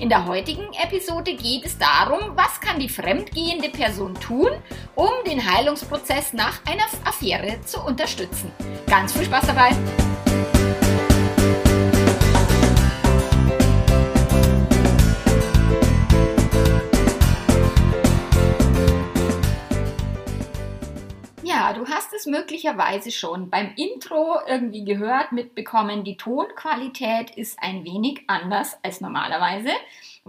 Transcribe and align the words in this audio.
In 0.00 0.08
der 0.08 0.26
heutigen 0.26 0.72
Episode 0.80 1.34
geht 1.34 1.66
es 1.66 1.76
darum, 1.76 2.36
was 2.36 2.60
kann 2.60 2.78
die 2.78 2.88
fremdgehende 2.88 3.68
Person 3.68 4.14
tun, 4.14 4.50
um 4.94 5.10
den 5.26 5.44
Heilungsprozess 5.44 6.34
nach 6.34 6.60
einer 6.66 6.84
Affäre 7.04 7.60
zu 7.62 7.80
unterstützen. 7.80 8.52
Ganz 8.86 9.12
viel 9.12 9.24
Spaß 9.24 9.48
dabei! 9.48 9.72
Du 21.78 21.86
hast 21.86 22.12
es 22.12 22.26
möglicherweise 22.26 23.12
schon 23.12 23.50
beim 23.50 23.72
Intro 23.76 24.40
irgendwie 24.46 24.84
gehört, 24.84 25.32
mitbekommen, 25.32 26.02
die 26.02 26.16
Tonqualität 26.16 27.30
ist 27.30 27.58
ein 27.62 27.84
wenig 27.84 28.24
anders 28.26 28.76
als 28.82 29.00
normalerweise 29.00 29.70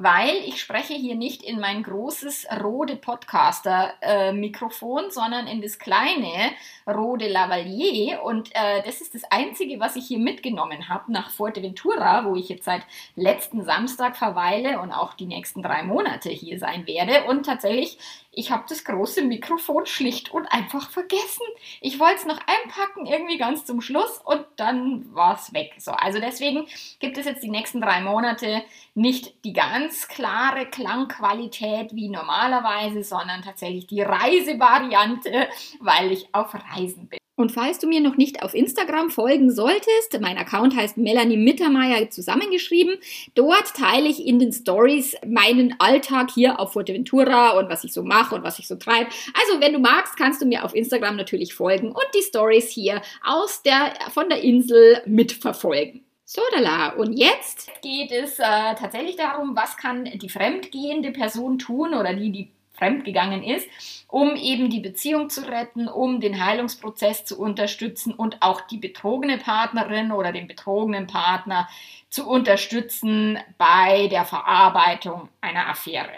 weil 0.01 0.35
ich 0.45 0.61
spreche 0.61 0.93
hier 0.93 1.15
nicht 1.15 1.43
in 1.43 1.59
mein 1.59 1.83
großes 1.83 2.47
Rode 2.63 2.95
Podcaster-Mikrofon, 2.95 5.05
äh, 5.05 5.11
sondern 5.11 5.47
in 5.47 5.61
das 5.61 5.77
kleine 5.77 6.51
Rode 6.87 7.27
Lavalier. 7.27 8.23
Und 8.23 8.49
äh, 8.53 8.81
das 8.85 9.01
ist 9.01 9.13
das 9.13 9.23
Einzige, 9.29 9.79
was 9.79 9.95
ich 9.95 10.07
hier 10.07 10.19
mitgenommen 10.19 10.89
habe 10.89 11.11
nach 11.11 11.29
Fuerteventura, 11.31 12.25
wo 12.25 12.35
ich 12.35 12.49
jetzt 12.49 12.65
seit 12.65 12.83
letzten 13.15 13.63
Samstag 13.63 14.15
verweile 14.15 14.79
und 14.79 14.91
auch 14.91 15.13
die 15.13 15.25
nächsten 15.25 15.61
drei 15.61 15.83
Monate 15.83 16.29
hier 16.29 16.59
sein 16.59 16.87
werde. 16.87 17.25
Und 17.25 17.45
tatsächlich 17.45 17.97
ich 18.31 18.51
habe 18.51 18.65
das 18.69 18.83
große 18.83 19.23
Mikrofon 19.23 19.85
schlicht 19.85 20.31
und 20.31 20.45
einfach 20.47 20.89
vergessen. 20.91 21.45
Ich 21.81 21.99
wollte 21.99 22.15
es 22.15 22.25
noch 22.25 22.39
einpacken, 22.39 23.05
irgendwie 23.05 23.37
ganz 23.37 23.65
zum 23.65 23.81
Schluss 23.81 24.21
und 24.23 24.45
dann 24.55 25.13
war 25.13 25.35
es 25.35 25.53
weg. 25.53 25.73
So, 25.79 25.91
also 25.91 26.19
deswegen 26.19 26.67
gibt 26.99 27.17
es 27.17 27.25
jetzt 27.25 27.43
die 27.43 27.49
nächsten 27.49 27.81
drei 27.81 28.01
Monate 28.01 28.63
nicht 28.93 29.33
die 29.43 29.53
ganz 29.53 29.88
klare 30.07 30.65
Klangqualität 30.65 31.93
wie 31.93 32.09
normalerweise, 32.09 33.03
sondern 33.03 33.41
tatsächlich 33.41 33.87
die 33.87 34.01
Reisevariante, 34.01 35.47
weil 35.79 36.11
ich 36.11 36.27
auf 36.33 36.53
Reisen 36.53 37.07
bin. 37.07 37.19
Und 37.39 37.53
falls 37.53 37.79
du 37.79 37.87
mir 37.87 38.01
noch 38.01 38.17
nicht 38.17 38.43
auf 38.43 38.53
Instagram 38.53 39.09
folgen 39.09 39.49
solltest, 39.49 40.19
mein 40.19 40.37
Account 40.37 40.75
heißt 40.75 40.97
Melanie 40.97 41.37
Mittermeier 41.37 42.09
zusammengeschrieben. 42.09 42.97
Dort 43.33 43.73
teile 43.77 44.09
ich 44.09 44.27
in 44.27 44.39
den 44.39 44.51
Stories 44.51 45.15
meinen 45.25 45.73
Alltag 45.79 46.31
hier 46.31 46.59
auf 46.59 46.73
Fuerteventura 46.73 47.57
und 47.57 47.69
was 47.69 47.85
ich 47.85 47.93
so 47.93 48.03
mache 48.03 48.35
und 48.35 48.43
was 48.43 48.59
ich 48.59 48.67
so 48.67 48.75
treibe. 48.75 49.09
Also, 49.33 49.61
wenn 49.61 49.71
du 49.71 49.79
magst, 49.79 50.17
kannst 50.17 50.41
du 50.41 50.45
mir 50.45 50.65
auf 50.65 50.75
Instagram 50.75 51.15
natürlich 51.15 51.53
folgen 51.53 51.87
und 51.93 52.07
die 52.13 52.23
Stories 52.23 52.67
hier 52.71 53.01
aus 53.23 53.63
der, 53.63 53.93
von 54.11 54.27
der 54.27 54.41
Insel 54.41 55.01
mitverfolgen. 55.05 56.03
So, 56.31 56.43
da 56.51 56.89
Und 56.89 57.13
jetzt 57.13 57.71
geht 57.81 58.11
es 58.11 58.37
äh, 58.37 58.75
tatsächlich 58.75 59.15
darum, 59.15 59.55
was 59.55 59.77
kann 59.77 60.05
die 60.05 60.29
fremdgehende 60.29 61.09
Person 61.09 61.57
tun 61.57 61.95
oder 61.95 62.13
die, 62.13 62.31
die 62.31 62.51
fremdgegangen 62.73 63.41
ist, 63.41 63.67
um 64.07 64.35
eben 64.35 64.69
die 64.69 64.79
Beziehung 64.79 65.31
zu 65.31 65.49
retten, 65.49 65.87
um 65.87 66.19
den 66.19 66.45
Heilungsprozess 66.45 67.25
zu 67.25 67.39
unterstützen 67.39 68.13
und 68.13 68.43
auch 68.43 68.61
die 68.61 68.77
betrogene 68.77 69.39
Partnerin 69.39 70.11
oder 70.11 70.31
den 70.31 70.47
betrogenen 70.47 71.07
Partner 71.07 71.67
zu 72.11 72.29
unterstützen 72.29 73.39
bei 73.57 74.07
der 74.07 74.23
Verarbeitung 74.23 75.29
einer 75.41 75.67
Affäre. 75.67 76.11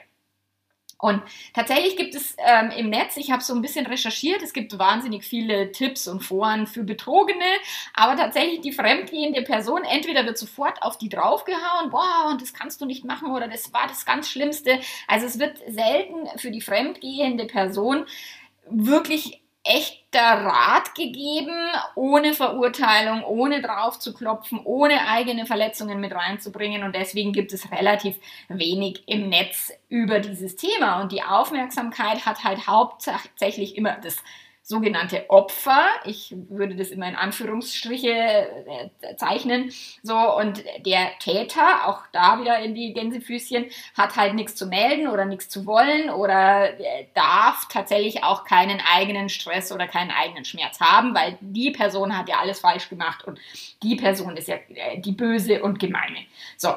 Und 1.01 1.23
tatsächlich 1.53 1.97
gibt 1.97 2.13
es 2.13 2.35
ähm, 2.37 2.71
im 2.77 2.89
Netz, 2.89 3.17
ich 3.17 3.31
habe 3.31 3.43
so 3.43 3.53
ein 3.53 3.61
bisschen 3.61 3.87
recherchiert, 3.87 4.41
es 4.43 4.53
gibt 4.53 4.77
wahnsinnig 4.77 5.23
viele 5.23 5.71
Tipps 5.71 6.07
und 6.07 6.21
Foren 6.21 6.67
für 6.67 6.83
Betrogene, 6.83 7.43
aber 7.95 8.15
tatsächlich 8.15 8.61
die 8.61 8.71
fremdgehende 8.71 9.41
Person, 9.41 9.83
entweder 9.83 10.25
wird 10.25 10.37
sofort 10.37 10.83
auf 10.83 10.99
die 10.99 11.09
draufgehauen, 11.09 11.89
boah, 11.89 12.29
und 12.29 12.41
das 12.41 12.53
kannst 12.53 12.81
du 12.81 12.85
nicht 12.85 13.03
machen 13.03 13.31
oder 13.31 13.47
das 13.47 13.73
war 13.73 13.87
das 13.87 14.05
ganz 14.05 14.29
Schlimmste. 14.29 14.79
Also 15.07 15.25
es 15.25 15.39
wird 15.39 15.57
selten 15.67 16.27
für 16.37 16.51
die 16.51 16.61
fremdgehende 16.61 17.45
Person 17.45 18.05
wirklich 18.69 19.40
echter 19.63 20.21
Rat 20.21 20.95
gegeben, 20.95 21.55
ohne 21.95 22.33
Verurteilung, 22.33 23.23
ohne 23.23 23.61
drauf 23.61 23.99
zu 23.99 24.13
klopfen, 24.13 24.59
ohne 24.63 25.07
eigene 25.07 25.45
Verletzungen 25.45 25.99
mit 25.99 26.13
reinzubringen. 26.13 26.83
Und 26.83 26.95
deswegen 26.95 27.31
gibt 27.31 27.53
es 27.53 27.71
relativ 27.71 28.17
wenig 28.49 29.03
im 29.07 29.29
Netz 29.29 29.71
über 29.87 30.19
dieses 30.19 30.55
Thema. 30.55 31.01
Und 31.01 31.11
die 31.11 31.21
Aufmerksamkeit 31.23 32.25
hat 32.25 32.43
halt 32.43 32.67
hauptsächlich 32.67 33.77
immer 33.77 33.97
das 34.01 34.17
sogenannte 34.71 35.29
Opfer. 35.29 35.85
Ich 36.05 36.33
würde 36.49 36.75
das 36.75 36.89
immer 36.89 37.07
in 37.07 37.15
Anführungsstriche 37.15 38.09
äh, 38.09 39.15
zeichnen. 39.17 39.71
So, 40.01 40.15
und 40.15 40.63
der 40.85 41.11
Täter, 41.19 41.87
auch 41.87 41.99
da 42.13 42.39
wieder 42.39 42.57
in 42.59 42.73
die 42.73 42.93
Gänsefüßchen, 42.93 43.65
hat 43.95 44.15
halt 44.15 44.33
nichts 44.33 44.55
zu 44.55 44.65
melden 44.65 45.09
oder 45.09 45.25
nichts 45.25 45.49
zu 45.49 45.65
wollen 45.65 46.09
oder 46.09 46.79
äh, 46.79 47.07
darf 47.13 47.67
tatsächlich 47.69 48.23
auch 48.23 48.45
keinen 48.45 48.81
eigenen 48.95 49.27
Stress 49.27 49.73
oder 49.73 49.87
keinen 49.87 50.11
eigenen 50.11 50.45
Schmerz 50.45 50.79
haben, 50.79 51.13
weil 51.13 51.37
die 51.41 51.71
Person 51.71 52.17
hat 52.17 52.29
ja 52.29 52.39
alles 52.39 52.61
falsch 52.61 52.87
gemacht 52.87 53.25
und 53.25 53.39
die 53.83 53.97
Person 53.97 54.37
ist 54.37 54.47
ja 54.47 54.55
äh, 54.55 54.99
die 54.99 55.11
böse 55.11 55.61
und 55.61 55.79
gemeine. 55.79 56.19
So, 56.55 56.73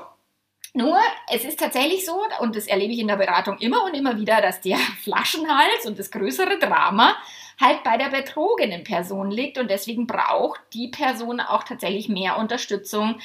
nur, 0.76 0.98
es 1.32 1.44
ist 1.44 1.60
tatsächlich 1.60 2.04
so, 2.04 2.20
und 2.40 2.56
das 2.56 2.66
erlebe 2.66 2.92
ich 2.92 2.98
in 2.98 3.06
der 3.06 3.14
Beratung 3.14 3.58
immer 3.58 3.84
und 3.84 3.94
immer 3.94 4.18
wieder, 4.18 4.42
dass 4.42 4.60
der 4.60 4.76
Flaschenhals 5.04 5.86
und 5.86 5.96
das 6.00 6.10
größere 6.10 6.58
Drama 6.58 7.14
halt 7.60 7.82
bei 7.84 7.96
der 7.96 8.10
betrogenen 8.10 8.84
Person 8.84 9.30
liegt. 9.30 9.58
Und 9.58 9.70
deswegen 9.70 10.06
braucht 10.06 10.60
die 10.72 10.88
Person 10.88 11.40
auch 11.40 11.64
tatsächlich 11.64 12.08
mehr 12.08 12.38
Unterstützung, 12.38 13.20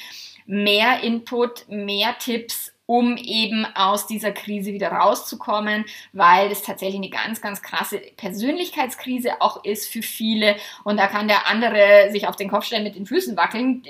mehr 0.46 1.02
Input, 1.02 1.68
mehr 1.68 2.16
Tipps 2.18 2.72
um 2.90 3.16
eben 3.16 3.64
aus 3.76 4.08
dieser 4.08 4.32
Krise 4.32 4.72
wieder 4.72 4.88
rauszukommen, 4.88 5.84
weil 6.12 6.50
es 6.50 6.64
tatsächlich 6.64 6.96
eine 6.96 7.08
ganz, 7.08 7.40
ganz 7.40 7.62
krasse 7.62 7.98
Persönlichkeitskrise 8.16 9.40
auch 9.40 9.62
ist 9.64 9.86
für 9.86 10.02
viele. 10.02 10.56
Und 10.82 10.96
da 10.96 11.06
kann 11.06 11.28
der 11.28 11.46
andere 11.46 12.10
sich 12.10 12.26
auf 12.26 12.34
den 12.34 12.50
Kopf 12.50 12.64
stellen, 12.64 12.82
mit 12.82 12.96
den 12.96 13.06
Füßen 13.06 13.36
wackeln. 13.36 13.84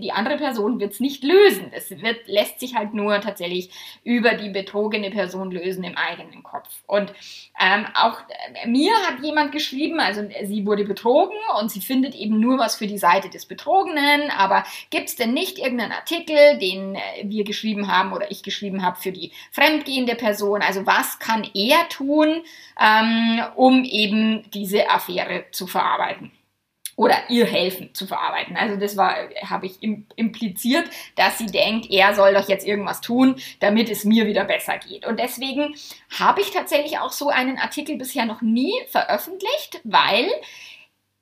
Die 0.00 0.12
andere 0.12 0.36
Person 0.36 0.78
wird 0.78 0.92
es 0.92 1.00
nicht 1.00 1.24
lösen. 1.24 1.72
Es 1.72 1.90
wird, 1.90 2.28
lässt 2.28 2.60
sich 2.60 2.76
halt 2.76 2.94
nur 2.94 3.20
tatsächlich 3.20 3.70
über 4.04 4.34
die 4.34 4.50
betrogene 4.50 5.10
Person 5.10 5.50
lösen 5.50 5.82
im 5.82 5.96
eigenen 5.96 6.44
Kopf. 6.44 6.68
Und 6.86 7.12
ähm, 7.60 7.86
auch 7.94 8.20
äh, 8.54 8.68
mir 8.68 8.92
hat 9.08 9.18
jemand 9.20 9.50
geschrieben, 9.50 9.98
also 9.98 10.22
sie 10.44 10.64
wurde 10.64 10.84
betrogen 10.84 11.36
und 11.58 11.72
sie 11.72 11.80
findet 11.80 12.14
eben 12.14 12.38
nur 12.38 12.56
was 12.58 12.76
für 12.76 12.86
die 12.86 12.98
Seite 12.98 13.30
des 13.30 13.46
Betrogenen. 13.46 14.30
Aber 14.30 14.62
gibt 14.90 15.08
es 15.08 15.16
denn 15.16 15.34
nicht 15.34 15.58
irgendeinen 15.58 15.90
Artikel, 15.90 16.56
den 16.60 16.94
äh, 16.94 17.24
wir 17.24 17.42
geschrieben 17.42 17.90
haben 17.90 18.12
oder 18.12 18.30
ich 18.30 18.43
geschrieben 18.44 18.84
habe 18.84 19.00
für 19.00 19.12
die 19.12 19.32
fremdgehende 19.50 20.14
Person. 20.14 20.62
Also 20.62 20.86
was 20.86 21.18
kann 21.18 21.48
er 21.54 21.88
tun, 21.88 22.42
ähm, 22.80 23.42
um 23.56 23.84
eben 23.84 24.48
diese 24.52 24.88
Affäre 24.90 25.46
zu 25.50 25.66
verarbeiten? 25.66 26.30
oder 26.96 27.28
ihr 27.28 27.46
helfen 27.46 27.92
zu 27.92 28.06
verarbeiten. 28.06 28.56
Also 28.56 28.76
das 28.76 28.96
war, 28.96 29.16
habe 29.42 29.66
ich 29.66 29.82
impliziert, 29.82 30.88
dass 31.16 31.38
sie 31.38 31.46
denkt, 31.46 31.90
er 31.90 32.14
soll 32.14 32.34
doch 32.34 32.48
jetzt 32.48 32.66
irgendwas 32.66 33.00
tun, 33.00 33.36
damit 33.60 33.90
es 33.90 34.04
mir 34.04 34.26
wieder 34.26 34.44
besser 34.44 34.78
geht. 34.78 35.06
Und 35.06 35.18
deswegen 35.18 35.74
habe 36.18 36.40
ich 36.40 36.50
tatsächlich 36.50 36.98
auch 36.98 37.12
so 37.12 37.28
einen 37.28 37.58
Artikel 37.58 37.96
bisher 37.96 38.26
noch 38.26 38.42
nie 38.42 38.72
veröffentlicht, 38.88 39.80
weil 39.84 40.30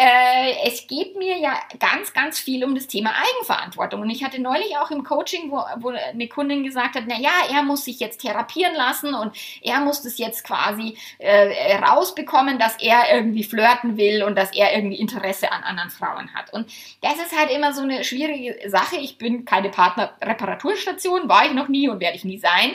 äh, 0.02 0.66
es 0.66 0.88
geht 0.88 1.16
mir 1.16 1.38
ja 1.38 1.54
ganz, 1.78 2.12
ganz 2.12 2.40
viel 2.40 2.64
um 2.64 2.74
das 2.74 2.88
Thema 2.88 3.12
Eigenverantwortung. 3.14 4.00
Und 4.00 4.10
ich 4.10 4.24
hatte 4.24 4.42
neulich 4.42 4.76
auch 4.76 4.90
im 4.90 5.04
Coaching, 5.04 5.52
wo, 5.52 5.62
wo 5.76 5.90
eine 5.90 6.26
Kundin 6.26 6.64
gesagt 6.64 6.96
hat, 6.96 7.04
na 7.06 7.20
ja, 7.20 7.30
er 7.52 7.62
muss 7.62 7.84
sich 7.84 8.00
jetzt 8.00 8.20
therapieren 8.20 8.74
lassen 8.74 9.14
und 9.14 9.36
er 9.60 9.78
muss 9.78 10.02
das 10.02 10.18
jetzt 10.18 10.42
quasi 10.42 10.96
äh, 11.18 11.76
rausbekommen, 11.76 12.58
dass 12.58 12.82
er 12.82 13.14
irgendwie 13.14 13.44
flirten 13.44 13.96
will 13.96 14.24
und 14.24 14.36
dass 14.36 14.52
er 14.52 14.74
irgendwie 14.74 14.98
Interesse 14.98 15.52
an 15.52 15.62
anderen 15.62 15.90
Frauen 15.90 16.34
hat. 16.34 16.52
Und 16.52 16.66
das 17.00 17.14
ist 17.14 17.38
halt 17.38 17.52
immer 17.52 17.72
so 17.72 17.82
eine 17.82 18.02
schwierige 18.02 18.68
Sache. 18.68 18.96
Ich 18.96 19.18
bin 19.18 19.44
keine 19.44 19.68
Partnerreparaturstation, 19.68 21.28
war 21.28 21.46
ich 21.46 21.52
noch 21.52 21.68
nie 21.68 21.88
und 21.88 22.00
werde 22.00 22.16
ich 22.16 22.24
nie 22.24 22.38
sein. 22.38 22.72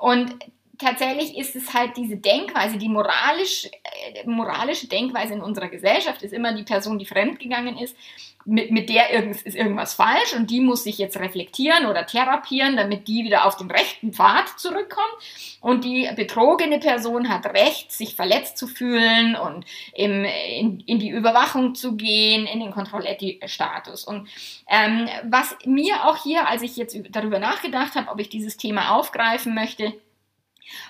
Und 0.00 0.34
tatsächlich 0.78 1.36
ist 1.36 1.56
es 1.56 1.72
halt 1.74 1.96
diese 1.96 2.16
Denkweise, 2.16 2.78
die 2.78 2.88
moralisch, 2.88 3.66
äh, 3.66 4.26
moralische 4.26 4.88
Denkweise 4.88 5.34
in 5.34 5.42
unserer 5.42 5.68
Gesellschaft 5.68 6.22
ist 6.22 6.32
immer 6.32 6.52
die 6.52 6.62
Person, 6.62 6.98
die 6.98 7.06
fremdgegangen 7.06 7.78
ist, 7.78 7.96
mit, 8.46 8.70
mit 8.70 8.88
der 8.88 9.12
irgend, 9.12 9.40
ist 9.42 9.56
irgendwas 9.56 9.94
falsch 9.94 10.34
und 10.36 10.50
die 10.50 10.60
muss 10.60 10.84
sich 10.84 10.98
jetzt 10.98 11.18
reflektieren 11.18 11.86
oder 11.86 12.06
therapieren, 12.06 12.76
damit 12.76 13.08
die 13.08 13.24
wieder 13.24 13.46
auf 13.46 13.56
den 13.56 13.70
rechten 13.70 14.12
Pfad 14.12 14.58
zurückkommt. 14.58 15.14
Und 15.60 15.84
die 15.84 16.08
betrogene 16.14 16.78
Person 16.78 17.30
hat 17.30 17.46
Recht, 17.46 17.90
sich 17.90 18.14
verletzt 18.14 18.58
zu 18.58 18.66
fühlen 18.66 19.34
und 19.34 19.64
im, 19.94 20.24
in, 20.24 20.80
in 20.80 20.98
die 20.98 21.08
Überwachung 21.08 21.74
zu 21.74 21.96
gehen, 21.96 22.46
in 22.46 22.60
den 22.60 22.72
Kontrolletti-Status. 22.72 24.04
Und 24.04 24.28
ähm, 24.68 25.08
was 25.24 25.56
mir 25.64 26.04
auch 26.04 26.22
hier, 26.22 26.46
als 26.46 26.62
ich 26.62 26.76
jetzt 26.76 26.98
darüber 27.10 27.38
nachgedacht 27.38 27.94
habe, 27.94 28.10
ob 28.10 28.20
ich 28.20 28.28
dieses 28.28 28.58
Thema 28.58 28.94
aufgreifen 28.94 29.54
möchte, 29.54 29.94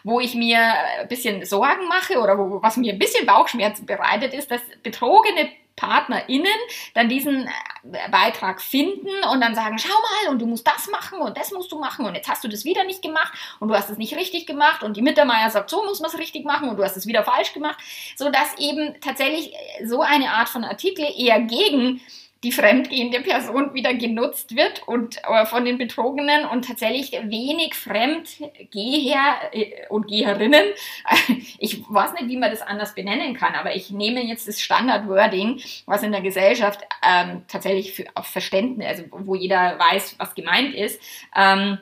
wo 0.03 0.21
ich 0.21 0.35
mir 0.35 0.61
ein 1.01 1.09
bisschen 1.09 1.45
Sorgen 1.45 1.89
mache 1.89 2.19
oder 2.19 2.39
wo, 2.39 2.63
was 2.63 2.77
mir 2.77 2.93
ein 2.93 2.99
bisschen 2.99 3.27
Bauchschmerzen 3.27 3.87
bereitet, 3.87 4.35
ist, 4.35 4.51
dass 4.51 4.61
betrogene 4.83 5.51
PartnerInnen 5.77 6.47
dann 6.95 7.09
diesen 7.09 7.47
äh, 7.47 8.11
Beitrag 8.11 8.61
finden 8.61 9.11
und 9.33 9.41
dann 9.41 9.55
sagen, 9.55 9.79
schau 9.79 9.89
mal, 9.89 10.33
und 10.33 10.41
du 10.41 10.47
musst 10.47 10.67
das 10.67 10.89
machen 10.89 11.19
und 11.19 11.37
das 11.37 11.51
musst 11.51 11.73
du 11.73 11.79
machen 11.79 12.07
und 12.07 12.15
jetzt 12.15 12.29
hast 12.29 12.45
du 12.45 12.49
das 12.49 12.65
wieder 12.65 12.85
nicht 12.85 13.03
gemacht 13.03 13.33
und 13.59 13.69
du 13.69 13.75
hast 13.75 13.91
es 13.91 13.99
nicht 13.99 14.15
richtig 14.15 14.47
gemacht 14.47 14.83
und 14.83 14.97
die 14.97 15.03
Mittermeier 15.03 15.51
sagt, 15.51 15.71
so 15.71 15.85
muss 15.85 16.01
man 16.01 16.11
es 16.11 16.19
richtig 16.19 16.45
machen 16.45 16.69
und 16.69 16.77
du 16.77 16.85
hast 16.85 16.97
es 16.97 17.07
wieder 17.07 17.25
falsch 17.25 17.53
gemacht, 17.53 17.79
so 18.17 18.31
dass 18.31 18.57
eben 18.59 18.95
tatsächlich 19.01 19.53
so 19.85 20.03
eine 20.03 20.31
Art 20.31 20.49
von 20.49 20.65
Artikel 20.65 21.07
eher 21.17 21.41
gegen 21.41 22.01
die 22.45 22.53
fremdgehende 22.53 23.21
Person 23.21 23.73
wieder 23.73 23.95
genutzt 23.95 24.55
wird 24.55 24.87
und 24.87 25.17
äh, 25.25 25.47
von 25.47 25.65
den 25.65 25.79
Betrogenen 25.79 26.45
und 26.45 26.67
tatsächlich 26.67 27.13
wenig 27.13 27.75
Fremdgeher 27.75 29.35
äh, 29.53 29.87
und 29.89 30.07
Geherinnen, 30.07 30.65
ich 31.59 31.83
weiß 31.89 32.13
nicht, 32.13 32.29
wie 32.29 32.37
man 32.37 32.51
das 32.51 32.63
anders 32.63 32.95
benennen 32.95 33.35
kann, 33.35 33.55
aber 33.55 33.75
ich 33.75 33.91
nehme 33.91 34.23
jetzt 34.23 34.47
das 34.47 34.61
Standard-Wording, 34.61 35.61
was 35.87 36.03
in 36.03 36.13
der 36.13 36.21
Gesellschaft 36.21 36.81
ähm, 37.03 37.43
tatsächlich 37.49 37.95
für, 37.95 38.05
auf 38.15 38.27
Verständnis, 38.27 38.87
also 38.87 39.05
wo 39.11 39.35
jeder 39.35 39.79
weiß, 39.79 40.17
was 40.19 40.35
gemeint 40.35 40.75
ist, 40.75 41.01
ähm, 41.35 41.79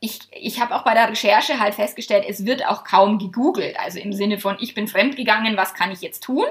ich, 0.00 0.20
ich 0.32 0.60
habe 0.60 0.74
auch 0.74 0.84
bei 0.84 0.94
der 0.94 1.08
Recherche 1.08 1.60
halt 1.60 1.74
festgestellt, 1.74 2.24
es 2.26 2.46
wird 2.46 2.66
auch 2.66 2.84
kaum 2.84 3.18
gegoogelt. 3.18 3.78
Also 3.78 3.98
im 3.98 4.12
Sinne 4.12 4.38
von, 4.38 4.56
ich 4.60 4.74
bin 4.74 4.88
fremdgegangen, 4.88 5.56
was 5.56 5.74
kann 5.74 5.92
ich 5.92 6.00
jetzt 6.00 6.24
tun? 6.24 6.46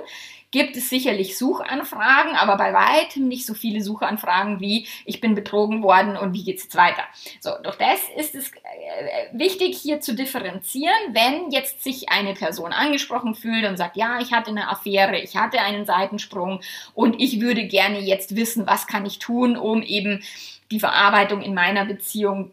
Gibt 0.52 0.78
es 0.78 0.90
sicherlich 0.90 1.38
Suchanfragen, 1.38 2.36
aber 2.36 2.56
bei 2.58 2.74
weitem 2.74 3.28
nicht 3.28 3.46
so 3.46 3.54
viele 3.54 3.82
Suchanfragen 3.82 4.60
wie 4.60 4.88
ich 5.06 5.20
bin 5.20 5.36
betrogen 5.36 5.84
worden 5.84 6.16
und 6.16 6.34
wie 6.34 6.44
geht 6.44 6.58
es 6.58 6.64
jetzt 6.64 6.76
weiter. 6.76 7.04
So, 7.42 7.52
doch 7.64 7.76
das 7.76 8.00
ist 8.16 8.34
es 8.34 8.52
äh, 8.52 9.34
wichtig 9.34 9.78
hier 9.78 10.00
zu 10.00 10.16
differenzieren, 10.16 10.96
wenn 11.12 11.52
jetzt 11.52 11.84
sich 11.84 12.10
eine 12.10 12.34
Person 12.34 12.72
angesprochen 12.72 13.36
fühlt 13.36 13.66
und 13.66 13.78
sagt, 13.78 13.98
ja, 13.98 14.20
ich 14.20 14.32
hatte 14.32 14.52
eine 14.52 14.70
Affäre, 14.70 15.20
ich 15.20 15.36
hatte 15.36 15.60
einen 15.60 15.86
Seitensprung 15.86 16.62
und 16.94 17.20
ich 17.20 17.42
würde 17.42 17.68
gerne 17.68 18.00
jetzt 18.00 18.36
wissen, 18.36 18.68
was 18.68 18.88
kann 18.88 19.06
ich 19.06 19.20
tun, 19.20 19.58
um 19.58 19.82
eben 19.82 20.24
die 20.72 20.80
Verarbeitung 20.80 21.42
in 21.42 21.54
meiner 21.54 21.86
Beziehung 21.86 22.52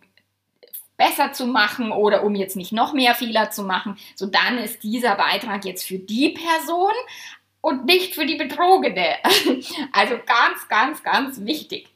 besser 0.96 1.32
zu 1.32 1.46
machen 1.46 1.91
oder 1.93 2.25
um 2.25 2.35
jetzt 2.35 2.56
nicht 2.56 2.73
noch 2.73 2.93
mehr 2.93 3.14
Fehler 3.14 3.50
zu 3.50 3.64
machen, 3.64 3.96
so 4.14 4.26
dann 4.26 4.58
ist 4.58 4.82
dieser 4.82 5.17
Beitrag 5.17 5.64
jetzt 5.64 5.85
für 5.85 5.99
die 5.99 6.31
Person 6.31 6.93
und 7.64 7.87
nicht 7.87 8.14
für 8.14 8.26
die 8.26 8.37
Betrogene. 8.37 9.16
Also 9.93 10.16
ganz, 10.26 10.69
ganz, 10.69 11.02
ganz 11.02 11.44
wichtig. 11.44 11.94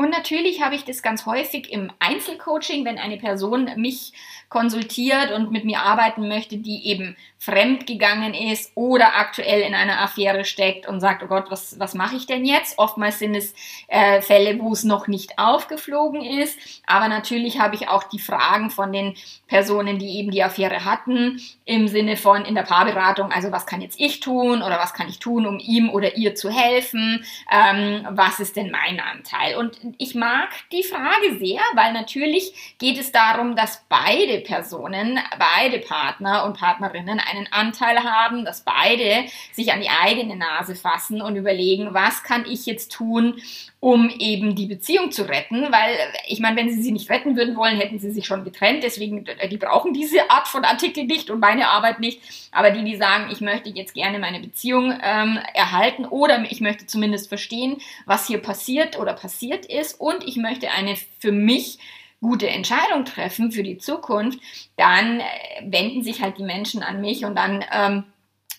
Und 0.00 0.08
natürlich 0.08 0.62
habe 0.62 0.74
ich 0.76 0.86
das 0.86 1.02
ganz 1.02 1.26
häufig 1.26 1.70
im 1.70 1.92
Einzelcoaching, 1.98 2.86
wenn 2.86 2.96
eine 2.96 3.18
Person 3.18 3.70
mich 3.76 4.14
konsultiert 4.48 5.30
und 5.30 5.52
mit 5.52 5.66
mir 5.66 5.80
arbeiten 5.80 6.26
möchte, 6.26 6.56
die 6.56 6.86
eben 6.86 7.16
fremdgegangen 7.38 8.34
ist 8.34 8.72
oder 8.74 9.16
aktuell 9.16 9.60
in 9.60 9.74
einer 9.74 10.02
Affäre 10.02 10.44
steckt 10.44 10.88
und 10.88 11.00
sagt, 11.00 11.22
oh 11.22 11.26
Gott, 11.26 11.50
was, 11.50 11.78
was 11.78 11.94
mache 11.94 12.16
ich 12.16 12.26
denn 12.26 12.44
jetzt? 12.44 12.78
Oftmals 12.78 13.18
sind 13.18 13.34
es 13.34 13.54
äh, 13.88 14.20
Fälle, 14.22 14.58
wo 14.58 14.72
es 14.72 14.84
noch 14.84 15.06
nicht 15.06 15.38
aufgeflogen 15.38 16.22
ist. 16.22 16.58
Aber 16.86 17.08
natürlich 17.08 17.60
habe 17.60 17.76
ich 17.76 17.88
auch 17.88 18.04
die 18.04 18.18
Fragen 18.18 18.70
von 18.70 18.92
den 18.92 19.14
Personen, 19.48 19.98
die 19.98 20.18
eben 20.18 20.30
die 20.30 20.42
Affäre 20.42 20.84
hatten, 20.84 21.40
im 21.64 21.88
Sinne 21.88 22.16
von 22.16 22.44
in 22.44 22.54
der 22.54 22.62
Paarberatung, 22.62 23.32
also 23.32 23.52
was 23.52 23.66
kann 23.66 23.80
jetzt 23.80 24.00
ich 24.00 24.20
tun 24.20 24.62
oder 24.62 24.78
was 24.78 24.94
kann 24.94 25.08
ich 25.08 25.18
tun, 25.18 25.46
um 25.46 25.58
ihm 25.58 25.90
oder 25.90 26.16
ihr 26.16 26.34
zu 26.34 26.50
helfen? 26.50 27.24
Ähm, 27.50 28.06
was 28.10 28.40
ist 28.40 28.56
denn 28.56 28.70
mein 28.70 29.00
Anteil? 29.00 29.56
Und 29.56 29.78
ich 29.98 30.14
mag 30.14 30.48
die 30.72 30.82
Frage 30.82 31.38
sehr, 31.38 31.60
weil 31.74 31.92
natürlich 31.92 32.76
geht 32.78 32.98
es 32.98 33.12
darum, 33.12 33.56
dass 33.56 33.84
beide 33.88 34.40
Personen, 34.40 35.18
beide 35.38 35.78
Partner 35.78 36.44
und 36.44 36.58
Partnerinnen 36.58 37.20
einen 37.20 37.48
Anteil 37.52 38.02
haben, 38.02 38.44
dass 38.44 38.62
beide 38.62 39.24
sich 39.52 39.72
an 39.72 39.80
die 39.80 39.90
eigene 39.90 40.36
Nase 40.36 40.74
fassen 40.74 41.22
und 41.22 41.36
überlegen, 41.36 41.94
was 41.94 42.22
kann 42.22 42.44
ich 42.46 42.66
jetzt 42.66 42.92
tun, 42.92 43.40
um 43.80 44.10
eben 44.10 44.54
die 44.54 44.66
Beziehung 44.66 45.10
zu 45.10 45.22
retten, 45.22 45.72
weil 45.72 45.96
ich 46.28 46.38
meine, 46.38 46.56
wenn 46.56 46.70
sie 46.70 46.82
sie 46.82 46.92
nicht 46.92 47.08
retten 47.08 47.34
würden 47.34 47.56
wollen, 47.56 47.78
hätten 47.78 47.98
sie 47.98 48.10
sich 48.10 48.26
schon 48.26 48.44
getrennt, 48.44 48.82
deswegen, 48.82 49.24
die 49.24 49.56
brauchen 49.56 49.94
diese 49.94 50.30
Art 50.30 50.48
von 50.48 50.66
Artikel 50.66 51.04
nicht 51.04 51.30
und 51.30 51.40
meine 51.40 51.68
Arbeit 51.68 51.98
nicht, 51.98 52.20
aber 52.52 52.70
die, 52.70 52.84
die 52.84 52.96
sagen, 52.96 53.30
ich 53.32 53.40
möchte 53.40 53.70
jetzt 53.70 53.94
gerne 53.94 54.18
meine 54.18 54.40
Beziehung 54.40 54.92
ähm, 55.02 55.38
erhalten 55.54 56.04
oder 56.04 56.44
ich 56.50 56.60
möchte 56.60 56.86
zumindest 56.86 57.30
verstehen, 57.30 57.78
was 58.04 58.26
hier 58.26 58.38
passiert 58.38 58.98
oder 58.98 59.14
passiert 59.14 59.64
ist 59.64 59.98
und 59.98 60.28
ich 60.28 60.36
möchte 60.36 60.70
eine 60.70 60.96
für 61.18 61.32
mich 61.32 61.78
gute 62.20 62.48
Entscheidung 62.48 63.06
treffen 63.06 63.50
für 63.50 63.62
die 63.62 63.78
Zukunft, 63.78 64.38
dann 64.76 65.20
äh, 65.20 65.24
wenden 65.62 66.02
sich 66.02 66.20
halt 66.20 66.36
die 66.36 66.44
Menschen 66.44 66.82
an 66.82 67.00
mich 67.00 67.24
und 67.24 67.34
dann 67.34 67.64
ähm, 67.72 68.04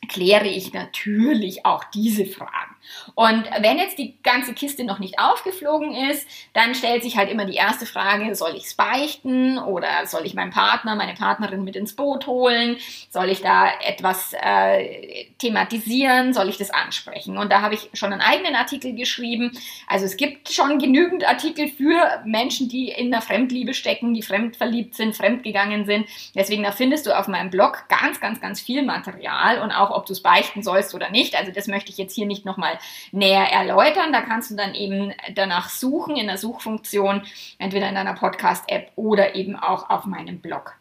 kläre 0.07 0.47
ich 0.47 0.73
natürlich 0.73 1.63
auch 1.63 1.83
diese 1.83 2.25
Fragen. 2.25 2.70
Und 3.16 3.45
wenn 3.60 3.78
jetzt 3.78 3.98
die 3.98 4.16
ganze 4.24 4.54
Kiste 4.54 4.83
noch 4.83 5.00
nicht 5.00 5.19
aufgeflogen 5.19 5.94
ist, 6.10 6.28
dann 6.54 6.75
stellt 6.75 7.04
sich 7.04 7.18
halt 7.18 7.30
immer 7.30 7.45
die 7.45 7.56
erste 7.56 7.86
Frage, 7.86 8.33
soll 8.36 8.56
ich 8.56 8.66
es 8.66 8.74
beichten 8.74 9.57
oder 9.57 10.06
soll 10.06 10.25
ich 10.25 10.33
meinen 10.33 10.51
Partner, 10.51 10.95
meine 10.95 11.13
Partnerin 11.13 11.63
mit 11.63 11.75
ins 11.75 11.95
Boot 11.95 12.28
holen? 12.28 12.78
Soll 13.10 13.30
ich 13.30 13.42
da 13.42 13.69
etwas 13.81 14.33
äh, 14.33 15.25
thematisieren? 15.38 16.33
Soll 16.33 16.50
ich 16.50 16.57
das 16.57 16.72
ansprechen? 16.72 17.38
Und 17.38 17.51
da 17.51 17.62
habe 17.62 17.75
ich 17.75 17.89
schon 17.94 18.12
einen 18.12 18.22
eigenen 18.22 18.56
Artikel 18.56 18.94
geschrieben. 18.94 19.51
Also 19.88 20.06
es 20.06 20.18
gibt 20.18 20.51
schon 20.51 20.80
genügend 20.80 21.28
Artikel 21.28 21.68
für 21.68 22.22
Menschen, 22.25 22.69
die 22.69 22.89
in 22.89 23.12
der 23.12 23.22
Fremdliebe 23.22 23.74
stecken, 23.74 24.13
die 24.13 24.22
fremdverliebt 24.22 24.95
sind, 24.95 25.16
fremdgegangen 25.16 25.86
sind. 25.86 26.07
Deswegen, 26.36 26.63
da 26.63 26.72
findest 26.72 27.06
du 27.06 27.18
auf 27.18 27.28
meinem 27.28 27.50
Blog 27.50 27.86
ganz, 27.89 28.19
ganz, 28.19 28.42
ganz 28.42 28.62
viel 28.62 28.83
Material 28.83 29.62
und 29.62 29.72
auch, 29.72 29.92
ob 29.92 30.06
du 30.06 30.13
es 30.13 30.22
beichten 30.22 30.63
sollst 30.63 30.94
oder 30.95 31.10
nicht. 31.10 31.36
Also 31.36 31.51
das 31.51 31.68
möchte 31.68 31.92
ich 31.92 31.98
jetzt 31.98 32.16
hier 32.16 32.25
nicht 32.25 32.45
nochmal 32.45 32.70
näher 33.12 33.51
erläutern. 33.51 34.13
Da 34.13 34.21
kannst 34.21 34.51
du 34.51 34.56
dann 34.56 34.75
eben 34.75 35.13
danach 35.33 35.69
suchen 35.69 36.15
in 36.15 36.27
der 36.27 36.38
Suchfunktion, 36.38 37.23
entweder 37.59 37.89
in 37.89 37.95
deiner 37.95 38.13
Podcast-App 38.13 38.91
oder 38.95 39.35
eben 39.35 39.56
auch 39.56 39.89
auf 39.89 40.06
meinem 40.06 40.40
Blog. 40.40 40.75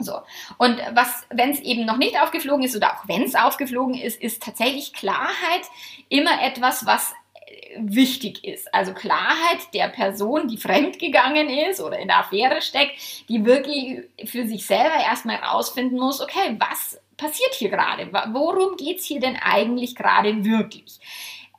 So. 0.00 0.20
Und 0.58 0.78
was, 0.94 1.26
wenn 1.30 1.50
es 1.50 1.60
eben 1.60 1.84
noch 1.84 1.98
nicht 1.98 2.20
aufgeflogen 2.20 2.64
ist 2.64 2.74
oder 2.74 2.94
auch 2.94 3.08
wenn 3.08 3.22
es 3.22 3.34
aufgeflogen 3.34 3.94
ist, 3.94 4.20
ist 4.20 4.42
tatsächlich 4.42 4.92
Klarheit 4.92 5.62
immer 6.08 6.42
etwas, 6.42 6.86
was 6.86 7.12
äh, 7.34 7.76
wichtig 7.78 8.44
ist. 8.44 8.72
Also 8.74 8.94
Klarheit 8.94 9.74
der 9.74 9.88
Person, 9.88 10.48
die 10.48 10.56
fremdgegangen 10.56 11.48
ist 11.48 11.80
oder 11.80 11.98
in 11.98 12.08
der 12.08 12.20
Affäre 12.20 12.62
steckt, 12.62 13.28
die 13.28 13.44
wirklich 13.44 14.04
für 14.24 14.46
sich 14.46 14.66
selber 14.66 14.96
erstmal 14.96 15.36
rausfinden 15.36 15.98
muss, 15.98 16.20
okay, 16.20 16.56
was 16.58 16.98
passiert 17.20 17.54
hier 17.54 17.68
gerade? 17.68 18.10
Worum 18.32 18.76
geht 18.76 18.98
es 18.98 19.04
hier 19.04 19.20
denn 19.20 19.36
eigentlich 19.36 19.94
gerade 19.94 20.44
wirklich? 20.44 20.98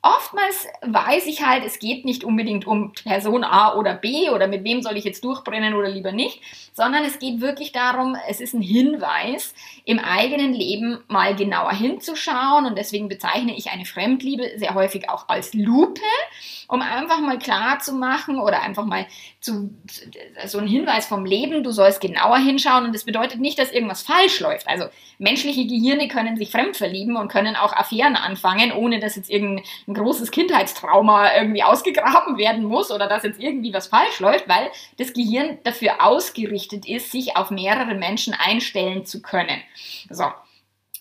Oftmals 0.03 0.67
weiß 0.81 1.27
ich 1.27 1.45
halt, 1.45 1.63
es 1.63 1.77
geht 1.77 2.05
nicht 2.05 2.23
unbedingt 2.23 2.65
um 2.65 2.91
Person 2.93 3.43
A 3.43 3.75
oder 3.75 3.93
B 3.93 4.31
oder 4.31 4.47
mit 4.47 4.63
wem 4.63 4.81
soll 4.81 4.97
ich 4.97 5.03
jetzt 5.03 5.23
durchbrennen 5.23 5.75
oder 5.75 5.89
lieber 5.89 6.11
nicht, 6.11 6.41
sondern 6.73 7.03
es 7.03 7.19
geht 7.19 7.39
wirklich 7.39 7.71
darum, 7.71 8.17
es 8.27 8.41
ist 8.41 8.55
ein 8.55 8.63
Hinweis, 8.63 9.53
im 9.85 9.99
eigenen 9.99 10.53
Leben 10.53 11.03
mal 11.07 11.35
genauer 11.35 11.73
hinzuschauen 11.73 12.65
und 12.65 12.79
deswegen 12.79 13.09
bezeichne 13.09 13.55
ich 13.55 13.69
eine 13.69 13.85
Fremdliebe 13.85 14.53
sehr 14.55 14.73
häufig 14.73 15.07
auch 15.07 15.29
als 15.29 15.53
Lupe, 15.53 16.01
um 16.67 16.81
einfach 16.81 17.19
mal 17.19 17.37
klar 17.37 17.77
zu 17.77 17.93
machen 17.93 18.39
oder 18.39 18.63
einfach 18.63 18.85
mal 18.85 19.05
zu, 19.39 19.71
so 20.47 20.57
ein 20.57 20.67
Hinweis 20.67 21.05
vom 21.05 21.25
Leben, 21.25 21.63
du 21.63 21.71
sollst 21.71 22.01
genauer 22.01 22.37
hinschauen 22.37 22.85
und 22.85 22.95
das 22.95 23.03
bedeutet 23.03 23.39
nicht, 23.39 23.59
dass 23.59 23.71
irgendwas 23.71 24.01
falsch 24.01 24.39
läuft. 24.39 24.67
Also 24.67 24.85
menschliche 25.19 25.67
Gehirne 25.67 26.07
können 26.07 26.37
sich 26.37 26.49
fremd 26.49 26.77
verlieben 26.77 27.17
und 27.17 27.27
können 27.27 27.55
auch 27.55 27.73
Affären 27.73 28.15
anfangen, 28.15 28.71
ohne 28.71 28.99
dass 28.99 29.15
jetzt 29.15 29.29
irgendein 29.29 29.65
großes 29.93 30.31
Kindheitstrauma 30.31 31.35
irgendwie 31.35 31.63
ausgegraben 31.63 32.37
werden 32.37 32.63
muss 32.63 32.91
oder 32.91 33.07
dass 33.07 33.23
jetzt 33.23 33.39
irgendwie 33.39 33.73
was 33.73 33.87
falsch 33.87 34.19
läuft, 34.19 34.47
weil 34.47 34.71
das 34.97 35.13
Gehirn 35.13 35.59
dafür 35.63 36.05
ausgerichtet 36.05 36.87
ist, 36.87 37.11
sich 37.11 37.35
auf 37.35 37.51
mehrere 37.51 37.95
Menschen 37.95 38.33
einstellen 38.33 39.05
zu 39.05 39.21
können. 39.21 39.61
So. 40.09 40.25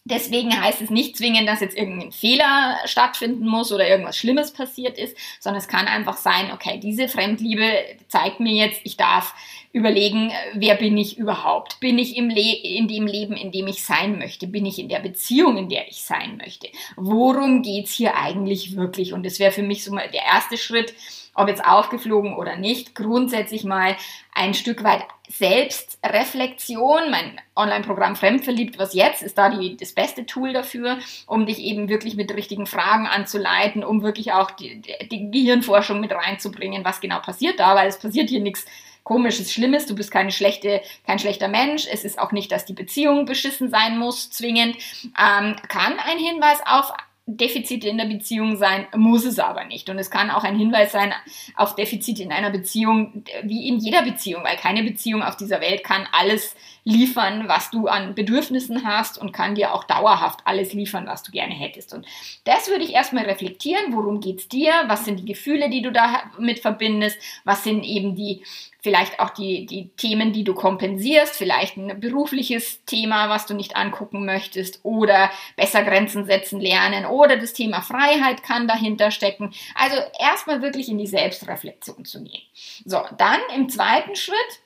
Deswegen 0.05 0.59
heißt 0.59 0.81
es 0.81 0.89
nicht 0.89 1.17
zwingend, 1.17 1.47
dass 1.47 1.61
jetzt 1.61 1.77
irgendein 1.77 2.11
Fehler 2.11 2.79
stattfinden 2.87 3.47
muss 3.47 3.71
oder 3.71 3.87
irgendwas 3.87 4.17
Schlimmes 4.17 4.53
passiert 4.53 4.99
ist, 4.99 5.17
sondern 5.41 5.61
es 5.61 5.69
kann 5.69 5.87
einfach 5.87 6.17
sein, 6.17 6.51
okay, 6.53 6.81
diese 6.83 7.07
Fremdliebe 7.07 7.71
zeigt 8.09 8.41
mir 8.41 8.53
jetzt, 8.55 8.81
ich 8.85 8.97
darf 8.97 9.35
überlegen, 9.73 10.33
wer 10.55 10.75
bin 10.77 10.97
ich 10.97 11.19
überhaupt? 11.19 11.79
Bin 11.81 11.99
ich 11.99 12.17
im 12.17 12.31
Le 12.31 12.57
in 12.63 12.89
dem 12.89 13.07
Leben, 13.07 13.35
in 13.35 13.53
dem 13.53 13.67
ich 13.67 13.85
sein 13.85 14.19
möchte? 14.19 14.47
Bin 14.47 14.65
ich 14.65 14.79
in 14.79 14.89
der 14.89 15.01
Beziehung, 15.01 15.59
in 15.59 15.69
der 15.69 15.87
ich 15.89 16.03
sein 16.03 16.39
möchte? 16.39 16.69
Worum 16.97 17.63
geht's 17.63 17.93
hier 17.93 18.17
eigentlich 18.17 18.77
wirklich? 18.77 19.13
Und 19.13 19.25
das 19.25 19.39
wäre 19.39 19.53
für 19.53 19.63
mich 19.63 19.85
so 19.85 19.93
mal 19.93 20.11
der 20.11 20.25
erste 20.25 20.57
Schritt, 20.57 20.95
ob 21.35 21.49
jetzt 21.49 21.65
aufgeflogen 21.65 22.35
oder 22.37 22.57
nicht, 22.57 22.95
grundsätzlich 22.95 23.65
mal 23.65 23.97
ein 24.41 24.55
Stück 24.55 24.83
weit 24.83 25.05
Selbstreflexion. 25.29 27.11
Mein 27.11 27.39
Online-Programm 27.55 28.17
Fremdverliebt, 28.17 28.79
was 28.79 28.95
jetzt, 28.95 29.23
ist 29.23 29.37
da 29.37 29.51
die, 29.51 29.77
das 29.77 29.93
beste 29.93 30.25
Tool 30.25 30.55
dafür, 30.55 30.99
um 31.27 31.45
dich 31.45 31.59
eben 31.59 31.91
wirklich 31.91 32.17
mit 32.17 32.35
richtigen 32.35 32.67
Fragen 32.67 33.07
anzuleiten, 33.07 33.85
um 33.85 34.03
wirklich 34.03 34.33
auch 34.33 34.51
die, 34.51 34.81
die 34.81 35.31
Gehirnforschung 35.31 36.01
mit 36.01 36.13
reinzubringen, 36.13 36.85
was 36.85 37.01
genau 37.01 37.21
passiert 37.21 37.61
da, 37.61 37.77
weil 37.77 37.89
es 37.89 37.99
passiert 37.99 38.31
hier 38.31 38.41
nichts 38.41 38.65
komisches, 39.05 39.53
schlimmes, 39.53 39.87
du 39.87 39.95
bist 39.95 40.11
keine 40.11 40.31
schlechte, 40.31 40.81
kein 41.07 41.19
schlechter 41.19 41.49
Mensch, 41.49 41.87
es 41.91 42.05
ist 42.05 42.19
auch 42.19 42.33
nicht, 42.33 42.51
dass 42.53 42.65
die 42.65 42.75
Beziehung 42.75 43.27
beschissen 43.27 43.69
sein 43.69 43.99
muss, 43.99 44.31
zwingend, 44.31 44.77
ähm, 45.19 45.57
kann 45.69 45.99
ein 45.99 46.19
Hinweis 46.19 46.61
auf 46.65 46.93
Defizite 47.37 47.89
in 47.89 47.99
der 47.99 48.07
Beziehung 48.07 48.57
sein, 48.57 48.87
muss 48.95 49.25
es 49.25 49.39
aber 49.39 49.65
nicht. 49.65 49.89
Und 49.89 49.99
es 49.99 50.11
kann 50.11 50.31
auch 50.31 50.45
ein 50.45 50.59
Hinweis 50.59 50.93
sein 50.93 51.13
auf 51.57 51.75
Defizite 51.75 52.23
in 52.23 52.33
einer 52.33 52.51
Beziehung, 52.51 53.25
wie 53.43 53.69
in 53.69 53.79
jeder 53.79 54.03
Beziehung, 54.03 54.45
weil 54.45 54.57
keine 54.57 54.83
Beziehung 54.83 55.23
auf 55.23 55.37
dieser 55.37 55.61
Welt 55.61 55.85
kann 55.85 56.09
alles 56.13 56.57
liefern, 56.85 57.47
was 57.47 57.71
du 57.71 57.87
an 57.87 58.15
Bedürfnissen 58.15 58.85
hast 58.85 59.19
und 59.19 59.33
kann 59.33 59.55
dir 59.55 59.75
auch 59.75 59.85
dauerhaft 59.85 60.41
alles 60.45 60.73
liefern, 60.73 61.07
was 61.07 61.23
du 61.23 61.31
gerne 61.31 61.55
hättest. 61.55 61.93
Und 61.93 62.07
das 62.45 62.69
würde 62.69 62.85
ich 62.85 62.95
erstmal 62.95 63.25
reflektieren. 63.25 63.95
Worum 63.95 64.21
geht's 64.21 64.49
dir? 64.49 64.73
Was 64.87 65.05
sind 65.05 65.21
die 65.21 65.27
Gefühle, 65.27 65.71
die 65.71 65.83
du 65.83 65.93
damit 65.93 66.61
verbindest? 66.61 67.19
Was 67.45 67.65
sind 67.65 67.85
eben 67.85 68.15
die 68.15 68.43
vielleicht 68.83 69.21
auch 69.21 69.31
die, 69.31 69.67
die 69.67 69.91
Themen, 69.97 70.33
die 70.33 70.45
du 70.45 70.55
kompensierst, 70.55 71.37
vielleicht 71.37 71.77
ein 71.77 72.01
berufliches 72.01 72.85
Thema, 72.85 73.29
was 73.29 73.47
du 73.47 73.55
nicht 73.55 73.77
angucken 73.77 74.25
möchtest 74.25 74.81
oder 74.83 75.31
besser 75.57 75.83
Grenzen 75.83 76.25
setzen 76.27 76.61
lernen 76.61 77.07
oder 77.07 77.37
das 77.37 77.53
Thema 77.53 77.83
Freiheit 77.83 78.43
kann 78.43 78.69
dahinter 78.69 79.11
stecken. 79.11 79.53
Also 79.75 79.97
erstmal 80.19 80.63
wirklich 80.63 80.89
in 80.89 80.99
die 80.99 81.07
Selbstreflexion 81.07 82.05
zu 82.05 82.23
gehen. 82.23 82.43
So, 82.85 83.03
dann 83.19 83.41
im 83.55 83.69
zweiten 83.69 84.17
Schritt 84.17 84.61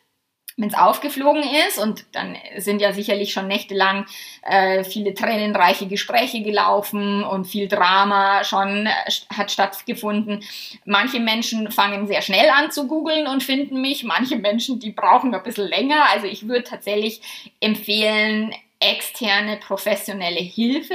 wenn 0.56 0.68
es 0.68 0.74
aufgeflogen 0.74 1.42
ist 1.68 1.78
und 1.78 2.04
dann 2.12 2.36
sind 2.58 2.80
ja 2.80 2.92
sicherlich 2.92 3.32
schon 3.32 3.48
nächtelang 3.48 4.06
äh, 4.42 4.84
viele 4.84 5.14
tränenreiche 5.14 5.86
Gespräche 5.86 6.42
gelaufen 6.42 7.24
und 7.24 7.46
viel 7.46 7.66
Drama 7.66 8.44
schon 8.44 8.86
äh, 8.86 8.92
hat 9.36 9.50
stattgefunden. 9.50 10.44
Manche 10.84 11.18
Menschen 11.18 11.70
fangen 11.72 12.06
sehr 12.06 12.22
schnell 12.22 12.48
an 12.50 12.70
zu 12.70 12.86
googeln 12.86 13.26
und 13.26 13.42
finden 13.42 13.80
mich, 13.80 14.04
manche 14.04 14.36
Menschen, 14.36 14.78
die 14.78 14.92
brauchen 14.92 15.34
ein 15.34 15.42
bisschen 15.42 15.68
länger. 15.68 16.08
Also 16.12 16.26
ich 16.26 16.46
würde 16.46 16.64
tatsächlich 16.64 17.20
empfehlen, 17.60 18.54
externe 18.78 19.56
professionelle 19.56 20.40
Hilfe 20.40 20.94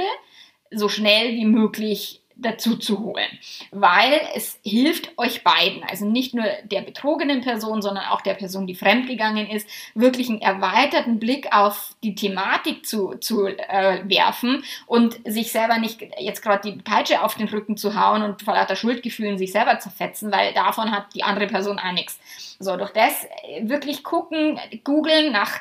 so 0.70 0.88
schnell 0.88 1.32
wie 1.32 1.44
möglich 1.44 2.19
dazu 2.40 2.76
zu 2.76 3.00
holen, 3.00 3.28
weil 3.70 4.20
es 4.34 4.58
hilft 4.64 5.16
euch 5.18 5.44
beiden, 5.44 5.82
also 5.84 6.06
nicht 6.06 6.34
nur 6.34 6.44
der 6.64 6.82
betrogenen 6.82 7.40
Person, 7.40 7.82
sondern 7.82 8.04
auch 8.06 8.20
der 8.20 8.34
Person, 8.34 8.66
die 8.66 8.74
fremdgegangen 8.74 9.48
ist, 9.48 9.68
wirklich 9.94 10.28
einen 10.28 10.40
erweiterten 10.40 11.18
Blick 11.18 11.52
auf 11.52 11.94
die 12.02 12.14
Thematik 12.14 12.86
zu, 12.86 13.16
zu 13.16 13.46
äh, 13.46 14.02
werfen 14.04 14.64
und 14.86 15.20
sich 15.24 15.52
selber 15.52 15.78
nicht 15.78 16.00
jetzt 16.18 16.42
gerade 16.42 16.70
die 16.70 16.82
Peitsche 16.82 17.22
auf 17.22 17.34
den 17.34 17.48
Rücken 17.48 17.76
zu 17.76 17.98
hauen 18.00 18.22
und 18.22 18.42
vor 18.42 18.54
lauter 18.54 18.76
Schuldgefühlen 18.76 19.38
sich 19.38 19.52
selber 19.52 19.78
zerfetzen, 19.78 20.32
weil 20.32 20.52
davon 20.54 20.90
hat 20.90 21.14
die 21.14 21.22
andere 21.22 21.46
Person 21.46 21.78
auch 21.78 21.92
nichts. 21.92 22.18
So, 22.58 22.76
durch 22.76 22.92
das 22.92 23.24
äh, 23.44 23.68
wirklich 23.68 24.02
gucken, 24.02 24.58
googeln 24.84 25.32
nach 25.32 25.60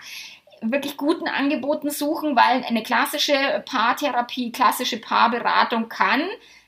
wirklich 0.61 0.97
guten 0.97 1.27
Angeboten 1.27 1.89
suchen, 1.89 2.35
weil 2.35 2.63
eine 2.63 2.83
klassische 2.83 3.63
Paartherapie, 3.65 4.51
klassische 4.51 4.99
Paarberatung 4.99 5.89
kann 5.89 6.21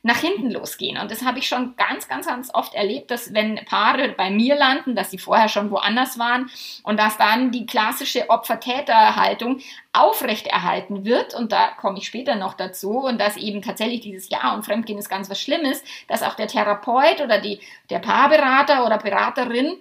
nach 0.03 0.17
hinten 0.17 0.49
losgehen. 0.49 0.97
Und 0.97 1.11
das 1.11 1.23
habe 1.23 1.39
ich 1.39 1.47
schon 1.47 1.75
ganz, 1.75 2.07
ganz, 2.07 2.25
ganz 2.25 2.53
oft 2.53 2.73
erlebt, 2.73 3.11
dass 3.11 3.33
wenn 3.33 3.63
Paare 3.65 4.09
bei 4.09 4.31
mir 4.31 4.55
landen, 4.55 4.95
dass 4.95 5.11
sie 5.11 5.19
vorher 5.19 5.47
schon 5.47 5.69
woanders 5.69 6.17
waren 6.17 6.49
und 6.83 6.99
dass 6.99 7.17
dann 7.17 7.51
die 7.51 7.67
klassische 7.67 8.29
Opfer-Täter-Haltung 8.29 9.59
aufrechterhalten 9.93 11.05
wird. 11.05 11.35
Und 11.35 11.51
da 11.51 11.69
komme 11.79 11.99
ich 11.99 12.07
später 12.07 12.35
noch 12.35 12.55
dazu. 12.55 12.99
Und 12.99 13.19
dass 13.19 13.37
eben 13.37 13.61
tatsächlich 13.61 14.01
dieses 14.01 14.29
Ja 14.29 14.53
und 14.55 14.65
Fremdgehen 14.65 14.97
ist 14.97 15.09
ganz 15.09 15.29
was 15.29 15.39
Schlimmes, 15.39 15.83
dass 16.07 16.23
auch 16.23 16.33
der 16.33 16.47
Therapeut 16.47 17.21
oder 17.21 17.39
die, 17.39 17.59
der 17.89 17.99
Paarberater 17.99 18.85
oder 18.85 18.97
Beraterin 18.97 19.77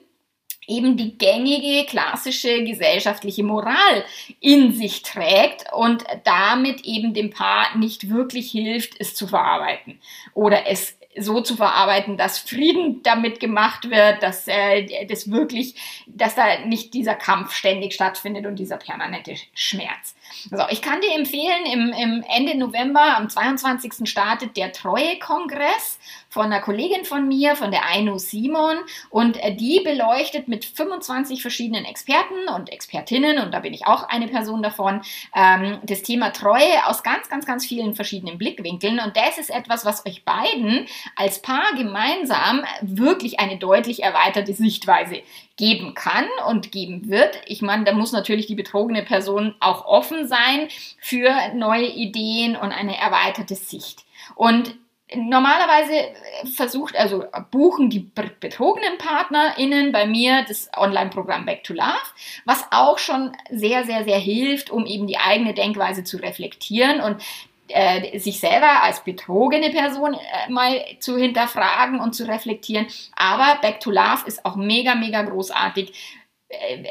eben 0.66 0.96
die 0.96 1.16
gängige 1.18 1.84
klassische 1.86 2.64
gesellschaftliche 2.64 3.42
Moral 3.42 4.04
in 4.40 4.72
sich 4.72 5.02
trägt 5.02 5.64
und 5.72 6.04
damit 6.24 6.84
eben 6.84 7.14
dem 7.14 7.30
Paar 7.30 7.76
nicht 7.76 8.08
wirklich 8.08 8.50
hilft, 8.50 9.00
es 9.00 9.14
zu 9.14 9.26
verarbeiten 9.26 10.00
oder 10.34 10.66
es 10.66 10.96
so 11.16 11.40
zu 11.40 11.56
verarbeiten, 11.56 12.16
dass 12.16 12.38
Frieden 12.38 13.02
damit 13.02 13.40
gemacht 13.40 13.90
wird, 13.90 14.22
dass 14.22 14.46
äh, 14.46 15.06
das 15.06 15.30
wirklich, 15.30 15.74
dass 16.06 16.36
da 16.36 16.60
nicht 16.66 16.94
dieser 16.94 17.16
Kampf 17.16 17.52
ständig 17.52 17.94
stattfindet 17.94 18.46
und 18.46 18.56
dieser 18.56 18.76
permanente 18.76 19.34
Schmerz. 19.52 20.14
Also 20.52 20.64
ich 20.70 20.80
kann 20.80 21.00
dir 21.00 21.14
empfehlen, 21.16 21.66
im, 21.66 21.92
im 21.92 22.24
Ende 22.28 22.56
November, 22.56 23.16
am 23.16 23.28
22. 23.28 24.08
startet 24.08 24.56
der 24.56 24.72
Treue-Kongress 24.72 25.98
von 26.30 26.46
einer 26.46 26.60
Kollegin 26.60 27.04
von 27.04 27.28
mir, 27.28 27.56
von 27.56 27.70
der 27.70 27.86
Aino 27.86 28.16
Simon. 28.16 28.76
Und 29.10 29.36
äh, 29.42 29.54
die 29.54 29.80
beleuchtet 29.80 30.48
mit 30.48 30.64
25 30.64 31.42
verschiedenen 31.42 31.84
Experten 31.84 32.48
und 32.54 32.72
Expertinnen, 32.72 33.38
und 33.38 33.52
da 33.52 33.60
bin 33.60 33.74
ich 33.74 33.86
auch 33.86 34.08
eine 34.08 34.28
Person 34.28 34.62
davon, 34.62 35.02
ähm, 35.34 35.78
das 35.82 36.02
Thema 36.02 36.30
Treue 36.30 36.86
aus 36.86 37.02
ganz, 37.02 37.28
ganz, 37.28 37.44
ganz 37.44 37.66
vielen 37.66 37.94
verschiedenen 37.94 38.38
Blickwinkeln. 38.38 39.00
Und 39.00 39.16
das 39.16 39.38
ist 39.38 39.50
etwas, 39.50 39.84
was 39.84 40.06
euch 40.06 40.24
beiden 40.24 40.86
als 41.16 41.42
Paar 41.42 41.74
gemeinsam 41.76 42.64
wirklich 42.80 43.40
eine 43.40 43.58
deutlich 43.58 44.02
erweiterte 44.02 44.54
Sichtweise 44.54 45.22
geben 45.56 45.94
kann 45.94 46.24
und 46.48 46.72
geben 46.72 47.10
wird. 47.10 47.38
Ich 47.46 47.60
meine, 47.60 47.84
da 47.84 47.92
muss 47.92 48.12
natürlich 48.12 48.46
die 48.46 48.54
betrogene 48.54 49.02
Person 49.02 49.54
auch 49.60 49.84
offen 49.84 50.28
sein 50.28 50.68
für 50.98 51.34
neue 51.54 51.86
Ideen 51.86 52.56
und 52.56 52.72
eine 52.72 52.96
erweiterte 52.96 53.56
Sicht. 53.56 54.04
Und 54.36 54.74
normalerweise 55.16 56.12
versucht, 56.54 56.96
also 56.96 57.24
buchen 57.50 57.90
die 57.90 58.10
betrogenen 58.40 58.98
PartnerInnen 58.98 59.92
bei 59.92 60.06
mir 60.06 60.44
das 60.46 60.70
Online-Programm 60.76 61.46
Back 61.46 61.64
to 61.64 61.74
Love, 61.74 61.98
was 62.44 62.64
auch 62.70 62.98
schon 62.98 63.32
sehr, 63.50 63.84
sehr, 63.84 64.04
sehr 64.04 64.18
hilft, 64.18 64.70
um 64.70 64.86
eben 64.86 65.06
die 65.06 65.18
eigene 65.18 65.54
Denkweise 65.54 66.04
zu 66.04 66.18
reflektieren 66.18 67.00
und 67.00 67.22
äh, 67.68 68.18
sich 68.18 68.40
selber 68.40 68.82
als 68.82 69.04
betrogene 69.04 69.70
Person 69.70 70.14
äh, 70.14 70.50
mal 70.50 70.84
zu 70.98 71.16
hinterfragen 71.16 72.00
und 72.00 72.14
zu 72.14 72.26
reflektieren. 72.26 72.86
Aber 73.14 73.60
Back 73.60 73.80
to 73.80 73.90
Love 73.90 74.26
ist 74.26 74.44
auch 74.44 74.56
mega, 74.56 74.94
mega 74.94 75.22
großartig, 75.22 75.90
äh, 75.90 75.92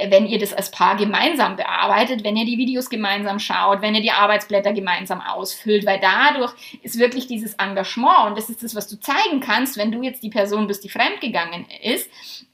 wenn 0.10 0.26
ihr 0.26 0.40
das 0.40 0.54
als 0.54 0.72
Paar 0.72 0.96
gemeinsam 0.96 1.58
bearbeitet, 1.58 2.24
wenn 2.24 2.38
ihr 2.38 2.46
die 2.46 2.58
Videos 2.58 2.90
gemeinsam 2.90 3.40
schaut, 3.40 3.82
wenn 3.82 3.94
ihr 3.94 4.02
die 4.02 4.12
Arbeitsblätter 4.12 4.72
gemeinsam 4.72 5.20
ausfüllt, 5.20 5.86
weil 5.86 6.00
dadurch 6.00 6.54
ist 6.82 6.98
wirklich 6.98 7.28
dieses 7.28 7.56
Engagement 7.56 8.30
und 8.30 8.38
das 8.38 8.50
ist 8.50 8.64
das, 8.64 8.74
was 8.74 8.88
du 8.88 8.98
zeigen 9.00 9.42
kannst, 9.42 9.78
wenn 9.78 9.92
du 9.92 10.02
jetzt 10.02 10.24
die 10.24 10.30
Person 10.30 10.68
bist, 10.68 10.86
die 10.86 10.90
fremdgegangen 10.90 11.66
ist, 11.84 12.10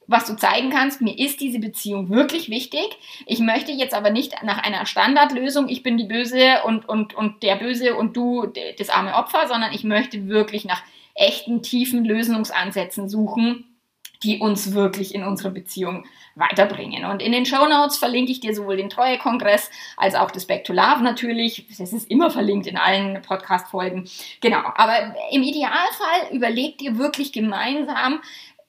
was 0.07 0.25
du 0.25 0.35
zeigen 0.35 0.71
kannst, 0.71 1.01
mir 1.01 1.17
ist 1.17 1.41
diese 1.41 1.59
Beziehung 1.59 2.09
wirklich 2.09 2.49
wichtig. 2.49 2.85
Ich 3.27 3.39
möchte 3.39 3.71
jetzt 3.71 3.93
aber 3.93 4.09
nicht 4.09 4.43
nach 4.43 4.63
einer 4.63 4.85
Standardlösung, 4.87 5.69
ich 5.69 5.83
bin 5.83 5.97
die 5.97 6.05
Böse 6.05 6.63
und, 6.65 6.89
und, 6.89 7.13
und 7.13 7.43
der 7.43 7.55
Böse 7.55 7.95
und 7.95 8.17
du 8.17 8.51
das 8.77 8.89
arme 8.89 9.13
Opfer, 9.13 9.47
sondern 9.47 9.73
ich 9.73 9.83
möchte 9.83 10.27
wirklich 10.27 10.65
nach 10.65 10.81
echten, 11.13 11.61
tiefen 11.61 12.03
Lösungsansätzen 12.03 13.09
suchen, 13.09 13.74
die 14.23 14.39
uns 14.39 14.73
wirklich 14.73 15.13
in 15.13 15.23
unserer 15.23 15.51
Beziehung 15.51 16.05
weiterbringen. 16.35 17.05
Und 17.05 17.21
in 17.21 17.31
den 17.31 17.45
Show 17.45 17.65
Notes 17.67 17.97
verlinke 17.97 18.31
ich 18.31 18.39
dir 18.39 18.53
sowohl 18.53 18.77
den 18.77 18.89
Treue-Kongress 18.89 19.69
als 19.97 20.15
auch 20.15 20.31
das 20.31 20.45
Back 20.45 20.65
to 20.65 20.73
Love 20.73 21.01
natürlich. 21.01 21.65
Das 21.77 21.93
ist 21.93 22.09
immer 22.11 22.29
verlinkt 22.29 22.67
in 22.67 22.77
allen 22.77 23.21
Podcast-Folgen. 23.21 24.09
Genau. 24.41 24.61
Aber 24.75 25.15
im 25.31 25.43
Idealfall 25.43 26.31
überleg 26.31 26.77
dir 26.77 26.97
wirklich 26.97 27.31
gemeinsam, 27.31 28.21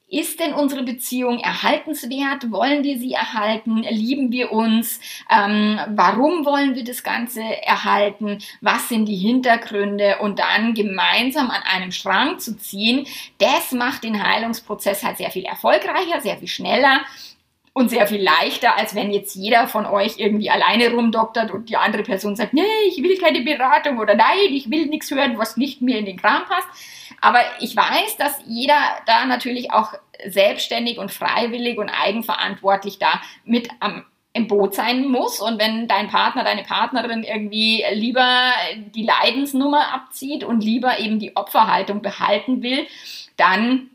ist 0.08 0.38
denn 0.38 0.54
unsere 0.54 0.84
Beziehung 0.84 1.40
erhaltenswert? 1.40 2.50
Wollen 2.52 2.84
wir 2.84 2.98
sie 2.98 3.12
erhalten? 3.12 3.82
Lieben 3.82 4.30
wir 4.30 4.52
uns? 4.52 5.00
Ähm, 5.30 5.80
warum 5.88 6.44
wollen 6.44 6.76
wir 6.76 6.84
das 6.84 7.02
Ganze 7.02 7.42
erhalten? 7.42 8.38
Was 8.60 8.88
sind 8.88 9.06
die 9.06 9.16
Hintergründe? 9.16 10.18
Und 10.20 10.38
dann 10.38 10.74
gemeinsam 10.74 11.50
an 11.50 11.62
einem 11.62 11.90
Strang 11.90 12.38
zu 12.38 12.56
ziehen, 12.56 13.06
das 13.38 13.72
macht 13.72 14.04
den 14.04 14.22
Heilungsprozess 14.22 15.02
halt 15.02 15.16
sehr 15.16 15.30
viel 15.30 15.44
erfolgreicher, 15.44 16.20
sehr 16.20 16.36
viel 16.38 16.48
schneller 16.48 17.00
und 17.72 17.90
sehr 17.90 18.06
viel 18.06 18.22
leichter, 18.22 18.78
als 18.78 18.94
wenn 18.94 19.10
jetzt 19.10 19.34
jeder 19.34 19.66
von 19.66 19.86
euch 19.86 20.14
irgendwie 20.18 20.48
alleine 20.48 20.92
rumdoktert 20.92 21.50
und 21.50 21.68
die 21.68 21.76
andere 21.76 22.04
Person 22.04 22.36
sagt, 22.36 22.54
nee, 22.54 22.62
ich 22.88 23.02
will 23.02 23.18
keine 23.18 23.42
Beratung 23.42 23.98
oder 23.98 24.14
nein, 24.14 24.48
ich 24.50 24.70
will 24.70 24.86
nichts 24.86 25.10
hören, 25.10 25.36
was 25.36 25.56
nicht 25.56 25.82
mir 25.82 25.98
in 25.98 26.06
den 26.06 26.16
Kram 26.16 26.44
passt. 26.44 26.68
Aber 27.20 27.40
ich 27.60 27.76
weiß, 27.76 28.16
dass 28.18 28.38
jeder 28.46 28.78
da 29.06 29.26
natürlich 29.26 29.72
auch 29.72 29.94
selbstständig 30.26 30.98
und 30.98 31.12
freiwillig 31.12 31.78
und 31.78 31.88
eigenverantwortlich 31.88 32.98
da 32.98 33.20
mit 33.44 33.68
am 33.80 34.04
im 34.36 34.48
Boot 34.48 34.74
sein 34.74 35.08
muss. 35.08 35.40
Und 35.40 35.58
wenn 35.58 35.88
dein 35.88 36.08
Partner, 36.08 36.44
deine 36.44 36.62
Partnerin 36.62 37.22
irgendwie 37.22 37.82
lieber 37.92 38.52
die 38.94 39.04
Leidensnummer 39.04 39.94
abzieht 39.94 40.44
und 40.44 40.62
lieber 40.62 41.00
eben 41.00 41.18
die 41.18 41.34
Opferhaltung 41.36 42.02
behalten 42.02 42.62
will, 42.62 42.86
dann 43.38 43.90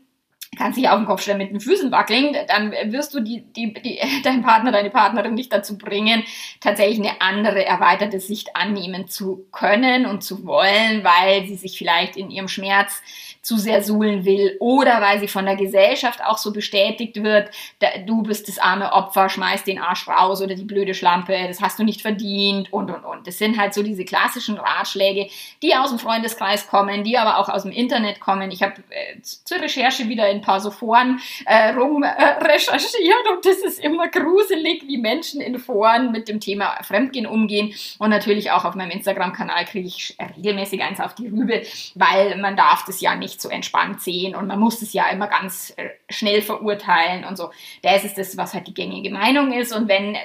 kannst 0.56 0.78
dich 0.78 0.88
auf 0.88 0.98
den 0.98 1.06
Kopf 1.06 1.22
stellen 1.22 1.38
mit 1.38 1.50
den 1.50 1.60
Füßen 1.60 1.90
wackeln, 1.90 2.36
dann 2.48 2.72
wirst 2.92 3.14
du 3.14 3.20
die, 3.20 3.42
die, 3.56 3.72
die, 3.72 3.98
deinen 4.24 4.42
Partner, 4.42 4.72
deine 4.72 4.90
Partnerin 4.90 5.34
nicht 5.34 5.52
dazu 5.52 5.78
bringen, 5.78 6.24
tatsächlich 6.60 6.98
eine 6.98 7.20
andere, 7.20 7.64
erweiterte 7.64 8.20
Sicht 8.20 8.54
annehmen 8.54 9.08
zu 9.08 9.46
können 9.50 10.06
und 10.06 10.22
zu 10.22 10.44
wollen, 10.44 11.04
weil 11.04 11.46
sie 11.46 11.56
sich 11.56 11.78
vielleicht 11.78 12.16
in 12.16 12.30
ihrem 12.30 12.48
Schmerz 12.48 13.02
zu 13.42 13.56
sehr 13.56 13.82
suhlen 13.82 14.24
will 14.24 14.56
oder 14.60 15.00
weil 15.00 15.18
sie 15.18 15.26
von 15.26 15.44
der 15.44 15.56
Gesellschaft 15.56 16.24
auch 16.24 16.38
so 16.38 16.52
bestätigt 16.52 17.22
wird, 17.22 17.50
da, 17.80 17.88
du 18.06 18.22
bist 18.22 18.46
das 18.46 18.58
arme 18.58 18.92
Opfer, 18.92 19.28
schmeiß 19.28 19.64
den 19.64 19.80
Arsch 19.80 20.06
raus 20.06 20.40
oder 20.40 20.54
die 20.54 20.64
blöde 20.64 20.94
Schlampe, 20.94 21.36
das 21.48 21.60
hast 21.60 21.78
du 21.78 21.82
nicht 21.82 22.02
verdient 22.02 22.72
und 22.72 22.90
und 22.90 23.04
und. 23.04 23.26
Das 23.26 23.38
sind 23.38 23.58
halt 23.58 23.74
so 23.74 23.82
diese 23.82 24.04
klassischen 24.04 24.58
Ratschläge, 24.58 25.28
die 25.60 25.74
aus 25.74 25.90
dem 25.90 25.98
Freundeskreis 25.98 26.68
kommen, 26.68 27.02
die 27.02 27.18
aber 27.18 27.38
auch 27.38 27.48
aus 27.48 27.64
dem 27.64 27.72
Internet 27.72 28.20
kommen. 28.20 28.52
Ich 28.52 28.62
habe 28.62 28.74
äh, 28.90 29.20
zur 29.20 29.60
Recherche 29.60 30.08
wieder 30.08 30.28
in 30.28 30.36
ein 30.38 30.42
paar 30.42 30.60
so 30.60 30.70
Foren 30.70 31.20
äh, 31.44 31.70
rum 31.70 32.04
äh, 32.04 32.08
recherchiert 32.08 33.28
und 33.32 33.44
das 33.44 33.58
ist 33.58 33.80
immer 33.80 34.06
gruselig, 34.06 34.84
wie 34.86 34.98
Menschen 34.98 35.40
in 35.40 35.58
Foren 35.58 36.12
mit 36.12 36.28
dem 36.28 36.38
Thema 36.38 36.78
Fremdgehen 36.82 37.26
umgehen 37.26 37.74
und 37.98 38.10
natürlich 38.10 38.52
auch 38.52 38.64
auf 38.64 38.76
meinem 38.76 38.90
Instagram-Kanal 38.90 39.64
kriege 39.64 39.88
ich 39.88 40.16
regelmäßig 40.36 40.80
eins 40.82 41.00
auf 41.00 41.14
die 41.16 41.26
Rübe, 41.26 41.62
weil 41.96 42.36
man 42.36 42.56
darf 42.56 42.84
das 42.84 43.00
ja 43.00 43.16
nicht 43.16 43.31
nicht 43.32 43.40
so 43.40 43.48
entspannt 43.48 44.02
sehen 44.02 44.34
und 44.34 44.46
man 44.46 44.60
muss 44.60 44.82
es 44.82 44.92
ja 44.92 45.08
immer 45.08 45.26
ganz 45.26 45.72
äh, 45.76 45.88
schnell 46.10 46.42
verurteilen 46.42 47.24
und 47.24 47.36
so. 47.36 47.50
Das 47.82 48.04
ist 48.04 48.18
das, 48.18 48.36
was 48.36 48.52
halt 48.52 48.66
die 48.66 48.74
gängige 48.74 49.10
Meinung 49.10 49.52
ist 49.52 49.74
und 49.74 49.88
wenn 49.88 50.16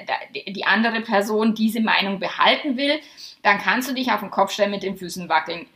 die 0.46 0.64
andere 0.64 1.00
Person 1.00 1.54
diese 1.54 1.80
Meinung 1.80 2.20
behalten 2.20 2.76
will, 2.76 3.00
dann 3.42 3.58
kannst 3.58 3.88
du 3.88 3.94
dich 3.94 4.12
auf 4.12 4.20
den 4.20 4.30
Kopf 4.30 4.52
stellen 4.52 4.70
mit 4.70 4.82
den 4.82 4.96
Füßen 4.96 5.28
wackeln. 5.28 5.66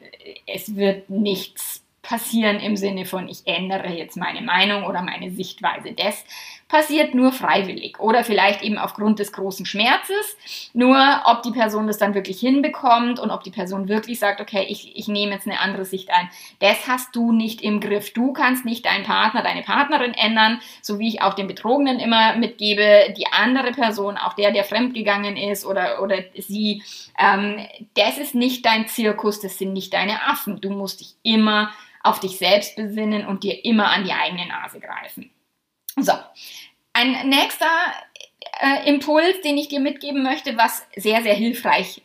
Es 0.47 0.77
wird 0.77 1.09
nichts 1.09 1.82
passieren 2.03 2.59
im 2.59 2.77
Sinne 2.77 3.05
von, 3.05 3.29
ich 3.29 3.47
ändere 3.47 3.89
jetzt 3.89 4.17
meine 4.17 4.43
Meinung 4.43 4.85
oder 4.85 5.03
meine 5.03 5.31
Sichtweise 5.31 5.93
des, 5.93 6.25
passiert 6.67 7.15
nur 7.15 7.33
freiwillig 7.33 8.01
oder 8.01 8.25
vielleicht 8.25 8.63
eben 8.63 8.79
aufgrund 8.79 9.19
des 9.19 9.33
großen 9.33 9.67
Schmerzes. 9.67 10.37
Nur 10.73 10.99
ob 11.27 11.43
die 11.43 11.53
Person 11.53 11.87
das 11.87 11.99
dann 11.99 12.15
wirklich 12.15 12.41
hinbekommt 12.41 13.21
und 13.21 13.31
ob 13.31 13.45
die 13.45 13.51
Person 13.51 13.89
wirklich 13.89 14.19
sagt, 14.19 14.41
okay, 14.41 14.67
ich, 14.69 14.97
ich 14.97 15.07
nehme 15.07 15.33
jetzt 15.33 15.47
eine 15.47 15.61
andere 15.61 15.85
Sicht 15.85 16.11
ein, 16.11 16.31
das 16.61 16.89
hast 16.89 17.15
du 17.15 17.31
nicht 17.31 17.61
im 17.61 17.79
Griff. 17.79 18.13
Du 18.15 18.33
kannst 18.33 18.65
nicht 18.65 18.87
deinen 18.87 19.05
Partner, 19.05 19.43
deine 19.43 19.63
Partnerin 19.63 20.15
ändern, 20.15 20.61
so 20.81 20.99
wie 20.99 21.09
ich 21.09 21.23
auch 21.23 21.35
den 21.35 21.47
Betrogenen 21.47 22.01
immer 22.01 22.37
mitgebe, 22.37 23.15
die 23.17 23.27
andere 23.27 23.73
Person, 23.73 24.17
auch 24.17 24.33
der, 24.33 24.51
der 24.51 24.65
fremdgegangen 24.65 25.37
ist 25.37 25.65
oder, 25.67 26.03
oder 26.03 26.17
sie, 26.39 26.83
ähm, 27.19 27.65
das 27.95 28.19
ist 28.19 28.35
nicht 28.35 28.65
dein 28.65 28.89
Zirkus, 28.89 29.41
das 29.41 29.59
sind 29.59 29.75
nicht 29.75 29.93
deine 29.93 30.23
Affen. 30.27 30.61
Du 30.61 30.71
musst 30.71 31.01
dich 31.01 31.15
immer 31.23 31.71
auf 32.03 32.21
dich 32.21 32.39
selbst 32.39 32.77
besinnen 32.77 33.27
und 33.27 33.45
dir 33.45 33.65
immer 33.65 33.91
an 33.91 34.05
die 34.05 34.13
eigene 34.13 34.47
Nase 34.47 34.81
greifen. 34.81 35.31
So, 35.97 36.13
ein 36.93 37.29
nächster 37.29 37.67
äh, 38.61 38.89
Impuls, 38.89 39.41
den 39.43 39.57
ich 39.57 39.69
dir 39.69 39.81
mitgeben 39.81 40.23
möchte, 40.23 40.57
was 40.57 40.87
sehr, 40.97 41.23
sehr 41.23 41.35
hilfreich 41.35 42.03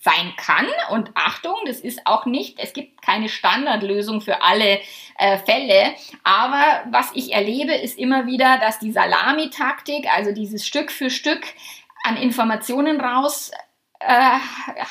sein 0.00 0.32
kann. 0.36 0.66
Und 0.90 1.10
Achtung, 1.14 1.56
das 1.66 1.80
ist 1.80 2.06
auch 2.06 2.24
nicht, 2.24 2.58
es 2.58 2.72
gibt 2.72 3.02
keine 3.02 3.28
Standardlösung 3.28 4.22
für 4.22 4.40
alle 4.42 4.80
äh, 5.18 5.38
Fälle. 5.38 5.94
Aber 6.24 6.84
was 6.90 7.10
ich 7.14 7.34
erlebe, 7.34 7.74
ist 7.74 7.98
immer 7.98 8.26
wieder, 8.26 8.58
dass 8.58 8.78
die 8.78 8.92
Salamitaktik, 8.92 10.06
also 10.10 10.32
dieses 10.32 10.66
Stück 10.66 10.90
für 10.90 11.10
Stück 11.10 11.42
an 12.02 12.16
Informationen 12.16 12.98
raus 12.98 13.50
äh, 14.00 14.38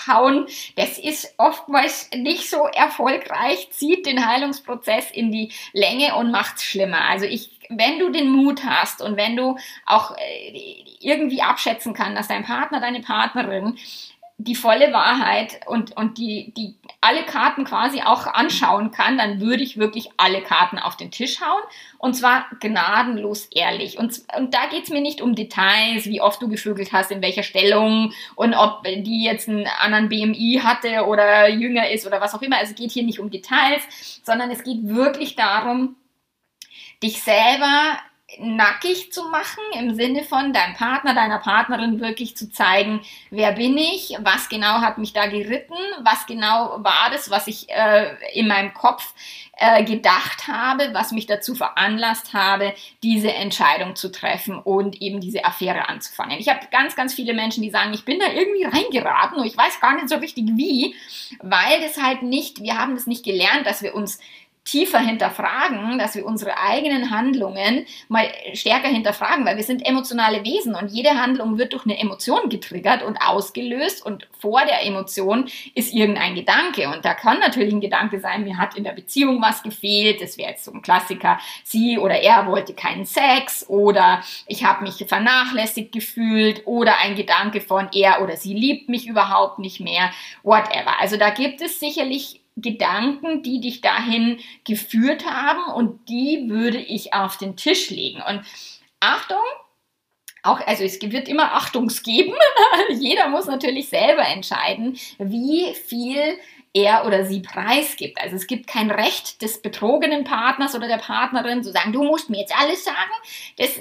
hauen, 0.08 0.48
das 0.76 0.98
ist 0.98 1.34
oftmals 1.38 2.10
nicht 2.16 2.50
so 2.50 2.68
erfolgreich, 2.68 3.70
zieht 3.72 4.06
den 4.06 4.26
Heilungsprozess 4.26 5.12
in 5.12 5.32
die 5.32 5.52
Länge 5.74 6.16
und 6.16 6.32
macht's 6.32 6.64
schlimmer. 6.64 7.02
Also 7.10 7.26
ich, 7.26 7.50
wenn 7.70 8.00
du 8.00 8.12
den 8.12 8.30
Mut 8.30 8.64
hast 8.64 9.02
und 9.02 9.18
wenn 9.18 9.36
du 9.36 9.58
auch 9.86 10.16
äh, 10.18 10.84
irgendwie 11.00 11.42
abschätzen 11.42 11.94
kann, 11.94 12.16
dass 12.16 12.28
dein 12.28 12.44
Partner, 12.44 12.80
deine 12.80 13.02
Partnerin 13.02 13.78
die 14.42 14.56
volle 14.56 14.94
Wahrheit 14.94 15.60
und, 15.68 15.98
und 15.98 16.18
die, 16.18 16.54
die 16.56 16.76
alle 17.02 17.24
Karten 17.24 17.66
quasi 17.66 18.02
auch 18.02 18.26
anschauen 18.26 18.90
kann, 18.92 19.18
dann 19.18 19.42
würde 19.42 19.62
ich 19.62 19.78
wirklich 19.78 20.12
alle 20.16 20.42
Karten 20.42 20.80
auf 20.80 20.96
den 20.96 21.12
Tisch 21.12 21.42
hauen. 21.42 21.62
Und 21.98 22.14
zwar 22.14 22.46
gnadenlos 22.62 23.48
ehrlich. 23.52 24.00
Und, 24.00 24.24
und 24.38 24.54
da 24.54 24.68
geht's 24.72 24.90
mir 24.90 25.02
nicht 25.02 25.20
um 25.20 25.36
Details, 25.36 26.06
wie 26.06 26.22
oft 26.22 26.42
du 26.42 26.48
gevögelt 26.48 26.94
hast, 26.94 27.12
in 27.12 27.22
welcher 27.22 27.44
Stellung 27.44 28.14
und 28.36 28.54
ob 28.54 28.84
die 28.86 29.26
jetzt 29.26 29.50
einen 29.50 29.68
anderen 29.68 30.08
BMI 30.08 30.62
hatte 30.64 31.06
oder 31.06 31.50
jünger 31.50 31.90
ist 31.90 32.08
oder 32.08 32.22
was 32.22 32.34
auch 32.34 32.42
immer. 32.42 32.60
Also 32.60 32.72
es 32.72 32.78
geht 32.78 32.92
hier 32.92 33.04
nicht 33.04 33.20
um 33.20 33.30
Details, 33.30 33.84
sondern 34.24 34.50
es 34.52 34.64
geht 34.64 34.88
wirklich 34.88 35.36
darum, 35.36 35.98
dich 37.04 37.22
selber 37.22 38.00
nackig 38.40 39.12
zu 39.12 39.30
machen, 39.30 39.64
im 39.74 39.96
Sinne 39.96 40.24
von 40.24 40.54
deinem 40.54 40.76
Partner, 40.76 41.14
deiner 41.14 41.40
Partnerin 41.40 42.00
wirklich 42.00 42.38
zu 42.38 42.52
zeigen, 42.52 43.02
wer 43.32 43.54
bin 43.54 43.78
ich, 43.78 44.16
was 44.20 44.50
genau 44.50 44.82
hat 44.82 44.98
mich 44.98 45.14
da 45.14 45.28
geritten, 45.28 45.76
was 46.02 46.26
genau 46.26 46.78
war 46.84 47.10
das, 47.12 47.30
was 47.30 47.48
ich 47.48 47.70
äh, 47.70 48.16
in 48.34 48.48
meinem 48.48 48.74
Kopf 48.74 49.14
äh, 49.58 49.84
gedacht 49.84 50.48
habe, 50.48 50.94
was 50.94 51.12
mich 51.12 51.26
dazu 51.26 51.56
veranlasst 51.56 52.34
habe, 52.34 52.74
diese 53.04 53.34
Entscheidung 53.34 53.96
zu 53.96 54.12
treffen 54.12 54.58
und 54.58 55.02
eben 55.02 55.20
diese 55.20 55.44
Affäre 55.44 55.90
anzufangen. 55.90 56.40
Ich 56.40 56.50
habe 56.50 56.68
ganz, 56.72 56.96
ganz 56.96 57.14
viele 57.14 57.34
Menschen, 57.34 57.64
die 57.64 57.70
sagen, 57.70 57.94
ich 57.94 58.06
bin 58.06 58.20
da 58.20 58.28
irgendwie 58.32 58.64
reingeraten 58.64 59.40
und 59.40 59.46
ich 59.46 59.58
weiß 59.58 59.82
gar 59.82 59.96
nicht 59.96 60.10
so 60.10 60.16
richtig 60.16 60.46
wie, 60.56 60.96
weil 61.42 61.82
das 61.82 62.02
halt 62.02 62.22
nicht, 62.22 62.62
wir 62.64 62.78
haben 62.78 62.96
das 62.96 63.08
nicht 63.08 63.26
gelernt, 63.26 63.66
dass 63.66 63.82
wir 63.82 63.96
uns 63.96 64.20
tiefer 64.70 65.00
hinterfragen, 65.00 65.98
dass 65.98 66.16
wir 66.16 66.26
unsere 66.26 66.58
eigenen 66.58 67.10
Handlungen 67.10 67.86
mal 68.08 68.28
stärker 68.54 68.88
hinterfragen, 68.88 69.46
weil 69.46 69.58
wir 69.58 69.64
sind 69.64 69.86
emotionale 69.86 70.44
Wesen 70.44 70.76
und 70.76 70.92
jede 70.92 71.12
Handlung 71.12 71.58
wird 71.58 71.74
durch 71.74 71.86
eine 71.86 72.00
Emotion 72.00 72.50
getriggert 72.50 73.02
und 73.04 73.18
ausgelöst 73.18 74.06
und 74.06 74.28
vor 74.40 74.62
der 74.66 74.86
Emotion 74.86 75.50
ist 75.74 75.94
irgendein 75.94 76.36
Gedanke 76.36 76.90
und 76.90 77.04
da 77.04 77.14
kann 77.14 77.40
natürlich 77.40 77.74
ein 77.74 77.82
Gedanke 77.82 78.20
sein, 78.20 78.44
mir 78.44 78.58
hat 78.58 78.76
in 78.76 78.84
der 78.84 78.92
Beziehung 78.92 79.42
was 79.42 79.64
gefehlt, 79.64 80.22
das 80.22 80.38
wäre 80.38 80.52
jetzt 80.52 80.66
so 80.66 80.72
ein 80.72 80.82
Klassiker, 80.82 81.40
sie 81.64 81.98
oder 81.98 82.22
er 82.22 82.46
wollte 82.46 82.74
keinen 82.74 83.06
Sex 83.06 83.68
oder 83.68 84.22
ich 84.48 84.64
habe 84.64 84.84
mich 84.84 85.04
vernachlässigt 85.08 85.92
gefühlt 85.92 86.68
oder 86.68 87.00
ein 87.00 87.16
Gedanke 87.16 87.62
von 87.62 87.90
er 87.94 88.22
oder 88.22 88.38
sie 88.38 88.54
liebt 88.54 88.90
mich 88.90 89.08
überhaupt 89.08 89.60
nicht 89.60 89.80
mehr, 89.80 90.12
whatever. 90.44 91.00
Also 91.00 91.18
da 91.18 91.32
gibt 91.32 91.62
es 91.62 91.80
sicherlich 91.80 92.42
Gedanken, 92.62 93.44
die 93.44 93.60
dich 93.60 93.82
dahin 93.82 94.40
geführt 94.66 95.26
haben 95.26 95.74
und 95.74 96.08
die 96.10 96.50
würde 96.50 96.80
ich 96.80 97.14
auf 97.14 97.38
den 97.38 97.56
Tisch 97.56 97.90
legen. 97.90 98.22
Und 98.28 98.42
Achtung, 99.00 99.38
auch, 100.44 100.66
also 100.66 100.84
es 100.84 101.02
wird 101.02 101.28
immer 101.28 101.54
Achtungs 101.54 102.04
geben. 102.04 102.34
Jeder 102.90 103.28
muss 103.30 103.48
natürlich 103.48 103.90
selber 103.90 104.26
entscheiden, 104.26 104.98
wie 105.18 105.74
viel 105.74 106.40
er 106.74 107.06
oder 107.06 107.26
sie 107.26 107.42
preisgibt. 107.42 108.22
Also 108.22 108.36
es 108.36 108.46
gibt 108.46 108.68
kein 108.68 108.92
Recht 108.92 109.42
des 109.42 109.62
betrogenen 109.62 110.24
Partners 110.24 110.76
oder 110.76 110.88
der 110.88 110.98
Partnerin 110.98 111.64
zu 111.64 111.72
sagen, 111.72 111.94
du 111.94 112.04
musst 112.04 112.30
mir 112.30 112.42
jetzt 112.42 112.56
alles 112.56 112.84
sagen, 112.84 112.98
das, 113.58 113.80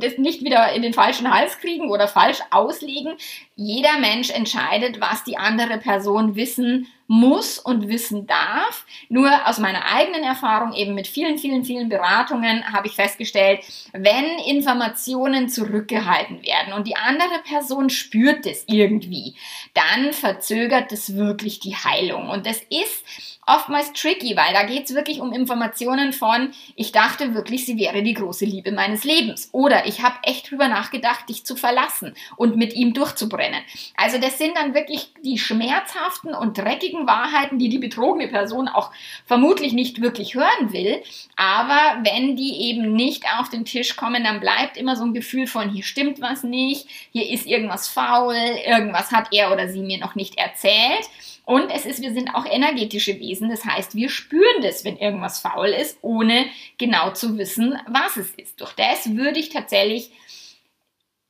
das 0.00 0.18
nicht 0.18 0.44
wieder 0.44 0.72
in 0.72 0.82
den 0.82 0.92
falschen 0.92 1.32
Hals 1.32 1.58
kriegen 1.58 1.90
oder 1.90 2.08
falsch 2.08 2.40
auslegen. 2.50 3.14
Jeder 3.56 3.98
Mensch 3.98 4.30
entscheidet, 4.30 5.00
was 5.00 5.24
die 5.24 5.38
andere 5.38 5.78
Person 5.78 6.36
wissen 6.36 6.86
muss 7.06 7.58
und 7.58 7.88
wissen 7.88 8.26
darf. 8.26 8.86
Nur 9.08 9.30
aus 9.46 9.58
meiner 9.58 9.84
eigenen 9.84 10.22
Erfahrung, 10.22 10.72
eben 10.72 10.94
mit 10.94 11.06
vielen, 11.06 11.38
vielen, 11.38 11.64
vielen 11.64 11.88
Beratungen, 11.88 12.72
habe 12.72 12.86
ich 12.86 12.94
festgestellt, 12.94 13.60
wenn 13.92 14.38
Informationen 14.46 15.48
zurückgehalten 15.48 16.42
werden 16.42 16.72
und 16.72 16.86
die 16.86 16.96
andere 16.96 17.40
Person 17.46 17.90
spürt 17.90 18.46
es 18.46 18.64
irgendwie, 18.66 19.34
dann 19.74 20.12
verzögert 20.12 20.92
es 20.92 21.16
wirklich 21.16 21.60
die 21.60 21.76
Heilung. 21.76 22.28
Und 22.28 22.46
das 22.46 22.60
ist 22.70 23.04
oftmals 23.46 23.92
tricky, 23.92 24.36
weil 24.36 24.52
da 24.52 24.62
geht 24.64 24.84
es 24.84 24.94
wirklich 24.94 25.20
um 25.20 25.32
Informationen 25.32 26.12
von, 26.12 26.52
ich 26.76 26.92
dachte 26.92 27.34
wirklich, 27.34 27.66
sie 27.66 27.76
wäre 27.76 28.02
die 28.02 28.14
große 28.14 28.44
Liebe 28.44 28.70
meines 28.70 29.02
Lebens. 29.02 29.48
Oder 29.52 29.86
ich 29.86 30.02
habe 30.02 30.14
echt 30.22 30.50
drüber 30.50 30.68
nachgedacht, 30.68 31.28
dich 31.28 31.44
zu 31.44 31.56
verlassen 31.56 32.14
und 32.36 32.56
mit 32.56 32.74
ihm 32.74 32.94
durchzubrennen. 32.94 33.60
Also 33.96 34.18
das 34.18 34.38
sind 34.38 34.56
dann 34.56 34.74
wirklich 34.74 35.12
die 35.24 35.38
schmerzhaften 35.38 36.34
und 36.34 36.56
dreckigen 36.56 37.06
Wahrheiten, 37.06 37.58
die 37.58 37.68
die 37.68 37.78
betrogene 37.78 38.28
Person 38.28 38.68
auch 38.68 38.92
vermutlich 39.26 39.72
nicht 39.72 40.00
wirklich 40.00 40.34
hören 40.34 40.72
will. 40.72 41.02
Aber 41.34 41.98
wenn 42.04 42.36
die 42.36 42.68
eben 42.68 42.92
nicht 42.92 43.24
auf 43.40 43.48
den 43.48 43.64
Tisch 43.64 43.96
kommen, 43.96 44.22
dann 44.22 44.38
bleibt 44.38 44.76
immer 44.76 44.94
so 44.94 45.04
ein 45.04 45.14
Gefühl 45.14 45.48
von, 45.48 45.68
hier 45.68 45.82
stimmt 45.82 46.20
was 46.20 46.44
nicht, 46.44 46.86
hier 47.10 47.28
ist 47.28 47.46
irgendwas 47.46 47.88
faul, 47.88 48.34
irgendwas 48.34 49.10
hat 49.10 49.28
er 49.32 49.52
oder 49.52 49.68
sie 49.68 49.80
mir 49.80 49.98
noch 49.98 50.14
nicht 50.14 50.38
erzählt. 50.38 51.08
Und 51.44 51.70
es 51.70 51.86
ist, 51.86 52.00
wir 52.00 52.12
sind 52.12 52.34
auch 52.34 52.46
energetische 52.46 53.18
Wesen. 53.18 53.48
Das 53.48 53.64
heißt, 53.64 53.94
wir 53.94 54.08
spüren 54.08 54.62
das, 54.62 54.84
wenn 54.84 54.96
irgendwas 54.96 55.40
faul 55.40 55.68
ist, 55.68 55.98
ohne 56.02 56.46
genau 56.78 57.10
zu 57.10 57.36
wissen, 57.36 57.76
was 57.88 58.16
es 58.16 58.30
ist. 58.32 58.60
Durch 58.60 58.72
das 58.74 59.16
würde 59.16 59.40
ich 59.40 59.48
tatsächlich 59.48 60.12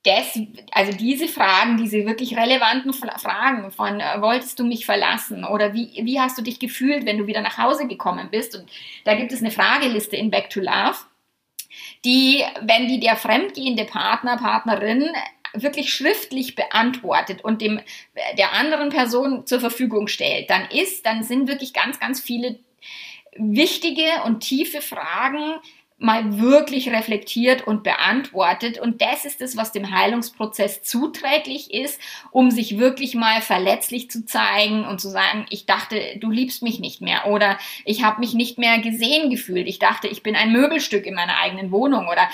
das, 0.04 0.38
also 0.72 0.92
diese 0.92 1.28
Fragen, 1.28 1.76
diese 1.76 2.04
wirklich 2.06 2.36
relevanten 2.36 2.92
Fragen 2.92 3.70
von, 3.70 4.00
äh, 4.00 4.20
wolltest 4.20 4.58
du 4.58 4.64
mich 4.64 4.84
verlassen 4.84 5.44
oder 5.44 5.74
wie, 5.74 5.90
wie 6.02 6.18
hast 6.18 6.36
du 6.36 6.42
dich 6.42 6.58
gefühlt, 6.58 7.06
wenn 7.06 7.18
du 7.18 7.26
wieder 7.26 7.40
nach 7.40 7.58
Hause 7.58 7.86
gekommen 7.86 8.28
bist? 8.30 8.56
Und 8.56 8.68
da 9.04 9.14
gibt 9.14 9.32
es 9.32 9.40
eine 9.40 9.52
Frageliste 9.52 10.16
in 10.16 10.30
Back 10.30 10.50
to 10.50 10.60
Love, 10.60 10.96
die, 12.04 12.42
wenn 12.62 12.88
die 12.88 12.98
der 12.98 13.16
fremdgehende 13.16 13.84
Partner, 13.84 14.36
Partnerin 14.36 15.08
wirklich 15.54 15.92
schriftlich 15.92 16.54
beantwortet 16.54 17.44
und 17.44 17.60
dem, 17.60 17.80
der 18.38 18.52
anderen 18.52 18.88
Person 18.90 19.46
zur 19.46 19.60
Verfügung 19.60 20.08
stellt, 20.08 20.50
dann 20.50 20.68
ist, 20.70 21.04
dann 21.06 21.22
sind 21.22 21.48
wirklich 21.48 21.72
ganz, 21.72 22.00
ganz 22.00 22.20
viele 22.20 22.58
wichtige 23.36 24.22
und 24.24 24.40
tiefe 24.40 24.80
Fragen 24.80 25.54
mal 26.02 26.40
wirklich 26.40 26.90
reflektiert 26.90 27.66
und 27.66 27.84
beantwortet. 27.84 28.78
Und 28.78 29.00
das 29.00 29.24
ist 29.24 29.40
es, 29.40 29.56
was 29.56 29.72
dem 29.72 29.96
Heilungsprozess 29.96 30.82
zuträglich 30.82 31.72
ist, 31.72 32.00
um 32.30 32.50
sich 32.50 32.78
wirklich 32.78 33.14
mal 33.14 33.40
verletzlich 33.40 34.10
zu 34.10 34.26
zeigen 34.26 34.84
und 34.84 35.00
zu 35.00 35.08
sagen, 35.08 35.46
ich 35.48 35.64
dachte, 35.64 36.18
du 36.18 36.30
liebst 36.30 36.62
mich 36.62 36.80
nicht 36.80 37.00
mehr 37.00 37.26
oder 37.26 37.56
ich 37.84 38.02
habe 38.02 38.20
mich 38.20 38.34
nicht 38.34 38.58
mehr 38.58 38.78
gesehen 38.78 39.30
gefühlt. 39.30 39.68
Ich 39.68 39.78
dachte, 39.78 40.08
ich 40.08 40.22
bin 40.22 40.34
ein 40.34 40.52
Möbelstück 40.52 41.06
in 41.06 41.14
meiner 41.14 41.38
eigenen 41.38 41.70
Wohnung 41.70 42.08
oder 42.08 42.28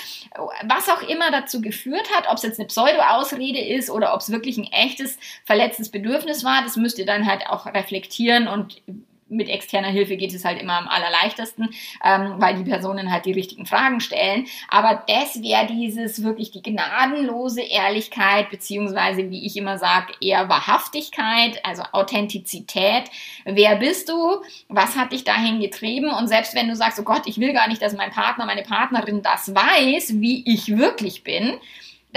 was 0.64 0.88
auch 0.88 1.02
immer 1.02 1.31
dazu 1.31 1.61
geführt 1.61 2.09
hat, 2.16 2.28
ob 2.28 2.37
es 2.37 2.42
jetzt 2.42 2.59
eine 2.59 2.68
Pseudo-Ausrede 2.68 3.61
ist 3.61 3.90
oder 3.90 4.14
ob 4.14 4.20
es 4.20 4.33
wirklich 4.33 4.57
ein 4.57 4.72
echtes 4.72 5.18
verletztes 5.44 5.90
Bedürfnis 5.90 6.42
war, 6.42 6.62
das 6.62 6.76
müsst 6.76 6.98
ihr 6.98 7.07
dann 7.07 7.26
halt 7.26 7.46
auch 7.46 7.66
reflektieren 7.66 8.48
und 8.48 8.81
mit 9.28 9.48
externer 9.48 9.88
Hilfe 9.88 10.16
geht 10.16 10.34
es 10.34 10.44
halt 10.44 10.60
immer 10.60 10.78
am 10.78 10.88
allerleichtesten, 10.88 11.70
ähm, 12.04 12.34
weil 12.38 12.56
die 12.56 12.68
Personen 12.68 13.12
halt 13.12 13.26
die 13.26 13.32
richtigen 13.32 13.66
Fragen 13.66 14.00
stellen. 14.00 14.46
Aber 14.68 15.02
das 15.06 15.42
wäre 15.42 15.66
dieses 15.66 16.22
wirklich 16.22 16.50
die 16.50 16.62
gnadenlose 16.62 17.62
Ehrlichkeit, 17.62 18.50
beziehungsweise, 18.50 19.30
wie 19.30 19.46
ich 19.46 19.56
immer 19.56 19.78
sage, 19.78 20.12
eher 20.20 20.48
Wahrhaftigkeit, 20.48 21.64
also 21.64 21.82
Authentizität. 21.92 23.04
Wer 23.44 23.76
bist 23.76 24.08
du? 24.08 24.42
Was 24.68 24.96
hat 24.96 25.12
dich 25.12 25.24
dahin 25.24 25.60
getrieben? 25.60 26.10
Und 26.10 26.28
selbst 26.28 26.54
wenn 26.54 26.68
du 26.68 26.76
sagst, 26.76 26.98
oh 26.98 27.04
Gott, 27.04 27.22
ich 27.26 27.38
will 27.38 27.52
gar 27.52 27.68
nicht, 27.68 27.82
dass 27.82 27.96
mein 27.96 28.10
Partner, 28.10 28.46
meine 28.46 28.62
Partnerin 28.62 29.22
das 29.22 29.54
weiß, 29.54 30.20
wie 30.20 30.42
ich 30.46 30.76
wirklich 30.76 31.24
bin, 31.24 31.58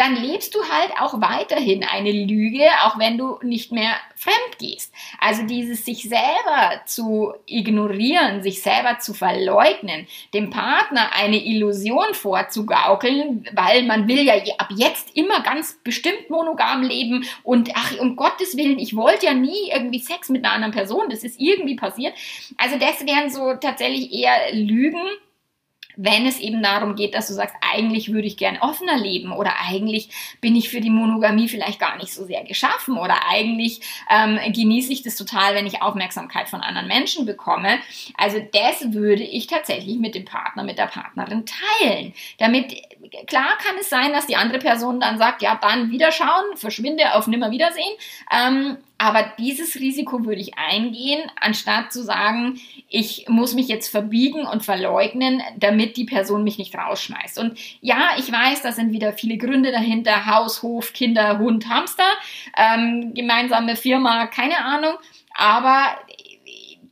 dann 0.02 0.16
lebst 0.16 0.56
du 0.56 0.60
halt 0.64 0.94
auch 1.00 1.22
weiterhin 1.22 1.84
eine 1.84 2.12
Lüge, 2.12 2.66
auch 2.86 2.98
wenn 2.98 3.20
du 3.20 3.38
nicht 3.44 3.72
mehr 3.72 3.94
fremd 4.16 4.58
gehst. 4.58 4.92
Also 5.20 5.44
dieses 5.44 5.86
sich 5.86 6.10
selber 6.10 6.82
zu 6.88 7.36
ignorieren, 7.46 8.42
sich 8.42 8.64
selber 8.64 8.98
zu 8.98 9.14
verleugnen, 9.14 10.08
dem 10.34 10.50
Partner 10.50 11.12
eine 11.14 11.46
Illusion 11.46 12.16
vorzugaukeln, 12.16 13.48
weil 13.54 13.84
man 13.84 14.08
will 14.08 14.26
ja 14.26 14.34
ab 14.58 14.70
jetzt 14.76 15.16
immer 15.16 15.44
ganz 15.44 15.78
bestimmt 15.84 16.32
monogam 16.32 16.82
leben 16.82 17.24
und 17.44 17.70
ach, 17.76 18.00
um 18.00 18.16
Gottes 18.16 18.58
Willen, 18.58 18.80
ich 18.80 18.96
wollte 18.96 19.28
ja 19.28 19.36
nie 19.36 19.70
irgendwie 19.72 20.00
Sex 20.00 20.30
mit 20.30 20.44
einer 20.44 20.56
anderen 20.56 20.74
Person, 20.74 21.12
das 21.12 21.24
ist 21.24 21.40
irgendwie 21.40 21.76
passiert. 21.76 22.16
Also 22.58 22.80
das 22.80 23.06
wären 23.06 23.30
so 23.30 23.54
tatsächlich 23.54 24.12
eher 24.12 24.52
Lügen, 24.52 25.06
wenn 25.95 26.25
es 26.25 26.39
eben 26.39 26.62
darum 26.62 26.95
geht, 26.95 27.15
dass 27.15 27.27
du 27.27 27.34
sagst, 27.34 27.56
eigentlich 27.73 28.12
würde 28.12 28.27
ich 28.27 28.38
gern 28.38 28.58
offener 28.60 28.97
leben 28.97 29.32
oder 29.32 29.54
eigentlich 29.69 30.10
bin 30.41 30.56
ich 30.56 30.69
für 30.69 30.82
die 30.82 30.89
Monogamie 30.89 31.47
vielleicht 31.47 31.80
gar 31.80 31.97
nicht 31.97 32.13
so 32.13 32.25
sehr 32.25 32.43
geschaffen 32.43 32.97
oder 32.97 33.15
eigentlich 33.30 33.82
ähm, 34.10 34.39
genieße 34.54 34.91
ich 34.91 35.04
das 35.04 35.15
total, 35.15 35.56
wenn 35.56 35.67
ich 35.67 35.82
Aufmerksamkeit 35.82 36.49
von 36.49 36.62
anderen 36.62 36.88
Menschen 36.88 37.25
bekomme. 37.25 37.80
Also 38.17 38.38
das 38.51 38.93
würde 38.93 39.23
ich 39.23 39.47
tatsächlich 39.47 39.97
mit 39.97 40.15
dem 40.15 40.25
Partner, 40.25 40.63
mit 40.63 40.77
der 40.77 40.88
Partnerin 40.88 41.45
teilen. 41.45 42.13
Damit, 42.38 42.75
klar 43.27 43.58
kann 43.63 43.75
es 43.80 43.89
sein, 43.89 44.13
dass 44.13 44.27
die 44.27 44.36
andere 44.36 44.60
Person 44.60 44.99
dann 44.99 45.17
sagt, 45.17 45.41
ja, 45.41 45.60
dann 45.62 45.91
wiederschauen, 45.91 46.56
verschwinde 46.56 47.13
auf 47.15 47.27
Nimmerwiedersehen. 47.27 47.93
Ähm, 48.32 48.77
aber 49.02 49.34
dieses 49.40 49.78
Risiko 49.78 50.26
würde 50.26 50.42
ich 50.42 50.60
eingehen, 50.60 51.24
anstatt 51.36 51.92
zu 51.92 52.04
sagen, 52.04 52.62
ich 52.88 53.26
muss 53.28 53.56
mich 53.56 53.68
jetzt 53.68 53.88
verbiegen 53.88 54.46
und 54.46 54.64
verleugnen, 54.64 55.42
damit 55.58 55.98
die 55.98 56.04
Person 56.04 56.44
mich 56.44 56.60
nicht 56.60 56.76
rausschmeißt. 56.78 57.40
Und 57.40 57.58
ja, 57.82 58.12
ich 58.20 58.32
weiß, 58.32 58.62
da 58.62 58.72
sind 58.72 58.92
wieder 58.92 59.14
viele 59.14 59.40
Gründe 59.40 59.72
dahinter. 59.72 60.28
Haus, 60.28 60.62
Hof, 60.62 60.94
Kinder, 60.94 61.40
Hund, 61.40 61.68
Hamster, 61.68 62.06
ähm, 62.56 63.16
gemeinsame 63.16 63.76
Firma, 63.76 64.28
keine 64.28 64.64
Ahnung. 64.64 64.94
Aber 65.34 65.98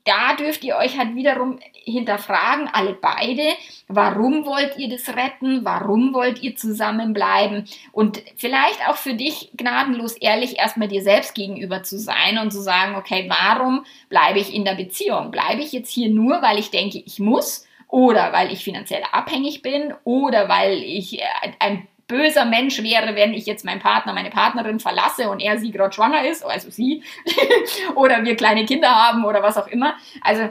da 0.04 0.34
dürft 0.34 0.64
ihr 0.64 0.78
euch 0.78 0.98
halt 0.98 1.14
wiederum 1.14 1.60
hinterfragen, 1.90 2.70
alle 2.72 2.94
beide, 2.94 3.44
warum 3.88 4.46
wollt 4.46 4.78
ihr 4.78 4.90
das 4.90 5.10
retten, 5.16 5.66
warum 5.66 6.14
wollt 6.14 6.42
ihr 6.42 6.56
zusammenbleiben 6.56 7.66
und 7.92 8.22
vielleicht 8.36 8.88
auch 8.88 8.96
für 8.96 9.14
dich 9.14 9.52
gnadenlos 9.56 10.14
ehrlich 10.14 10.58
erstmal 10.58 10.88
dir 10.88 11.02
selbst 11.02 11.36
gegenüber 11.36 11.84
zu 11.84 11.98
sein 11.98 12.38
und 12.38 12.52
zu 12.52 12.62
sagen, 12.62 12.96
okay, 12.96 13.30
warum 13.30 13.86
bleibe 14.10 14.40
ich 14.40 14.54
in 14.54 14.66
der 14.66 14.76
Beziehung? 14.76 15.32
Bleibe 15.32 15.62
ich 15.62 15.72
jetzt 15.72 15.92
hier 15.92 16.10
nur, 16.10 16.42
weil 16.42 16.60
ich 16.60 16.72
denke, 16.72 17.02
ich 17.06 17.20
muss 17.20 17.66
oder 17.88 18.32
weil 18.34 18.54
ich 18.54 18.64
finanziell 18.64 19.04
abhängig 19.12 19.62
bin 19.62 19.94
oder 20.04 20.48
weil 20.48 20.78
ich 20.84 21.20
äh, 21.20 21.26
ein 21.60 21.88
böser 22.10 22.44
Mensch 22.44 22.82
wäre, 22.84 23.16
wenn 23.16 23.34
ich 23.34 23.46
jetzt 23.46 23.64
meinen 23.64 23.80
Partner, 23.80 24.14
meine 24.14 24.32
Partnerin 24.32 24.80
verlasse 24.80 25.30
und 25.30 25.40
er 25.40 25.58
sie 25.60 25.72
gerade 25.72 25.94
schwanger 25.94 26.28
ist, 26.28 26.44
also 26.44 26.70
sie, 26.70 27.04
oder 27.96 28.26
wir 28.26 28.36
kleine 28.36 28.66
Kinder 28.66 28.90
haben 28.90 29.24
oder 29.24 29.42
was 29.42 29.58
auch 29.58 29.68
immer. 29.68 29.96
Also 30.22 30.50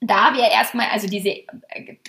da 0.00 0.34
wäre 0.34 0.50
erstmal 0.52 0.88
also 0.90 1.08
diese 1.08 1.30
äh, 1.30 1.44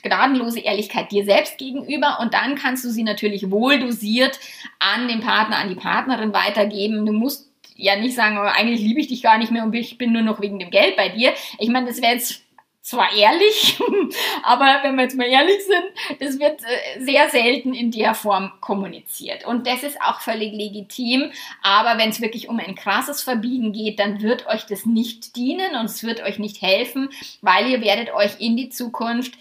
gnadenlose 0.03 0.59
Ehrlichkeit 0.59 1.11
dir 1.11 1.25
selbst 1.25 1.57
gegenüber 1.57 2.19
und 2.19 2.33
dann 2.33 2.55
kannst 2.55 2.85
du 2.85 2.89
sie 2.89 3.03
natürlich 3.03 3.49
wohl 3.49 3.79
dosiert 3.79 4.39
an 4.79 5.07
den 5.07 5.21
Partner, 5.21 5.57
an 5.57 5.69
die 5.69 5.75
Partnerin 5.75 6.33
weitergeben. 6.33 7.05
Du 7.05 7.13
musst 7.13 7.49
ja 7.75 7.95
nicht 7.95 8.15
sagen, 8.15 8.37
oh, 8.37 8.41
eigentlich 8.41 8.81
liebe 8.81 8.99
ich 8.99 9.07
dich 9.07 9.23
gar 9.23 9.37
nicht 9.37 9.51
mehr 9.51 9.63
und 9.63 9.73
ich 9.73 9.97
bin 9.97 10.11
nur 10.11 10.21
noch 10.21 10.41
wegen 10.41 10.59
dem 10.59 10.69
Geld 10.69 10.97
bei 10.97 11.09
dir. 11.09 11.33
Ich 11.57 11.69
meine, 11.69 11.87
das 11.87 12.01
wäre 12.01 12.13
jetzt 12.13 12.43
zwar 12.81 13.13
ehrlich, 13.13 13.79
aber 14.43 14.79
wenn 14.83 14.95
wir 14.95 15.03
jetzt 15.03 15.17
mal 15.17 15.27
ehrlich 15.27 15.61
sind, 15.65 16.19
das 16.21 16.39
wird 16.39 16.61
äh, 16.63 17.03
sehr 17.03 17.29
selten 17.29 17.73
in 17.73 17.91
der 17.91 18.15
Form 18.15 18.51
kommuniziert. 18.61 19.45
Und 19.45 19.67
das 19.67 19.83
ist 19.83 20.01
auch 20.01 20.21
völlig 20.21 20.53
legitim. 20.53 21.31
Aber 21.61 21.99
wenn 21.99 22.09
es 22.09 22.21
wirklich 22.21 22.49
um 22.49 22.59
ein 22.59 22.75
krasses 22.75 23.21
Verbiegen 23.21 23.73
geht, 23.73 23.99
dann 23.99 24.21
wird 24.21 24.47
euch 24.47 24.65
das 24.65 24.85
nicht 24.85 25.35
dienen 25.35 25.75
und 25.75 25.85
es 25.85 26.03
wird 26.03 26.21
euch 26.21 26.39
nicht 26.39 26.61
helfen, 26.61 27.09
weil 27.41 27.69
ihr 27.69 27.81
werdet 27.81 28.13
euch 28.13 28.39
in 28.39 28.55
die 28.57 28.69
Zukunft 28.69 29.33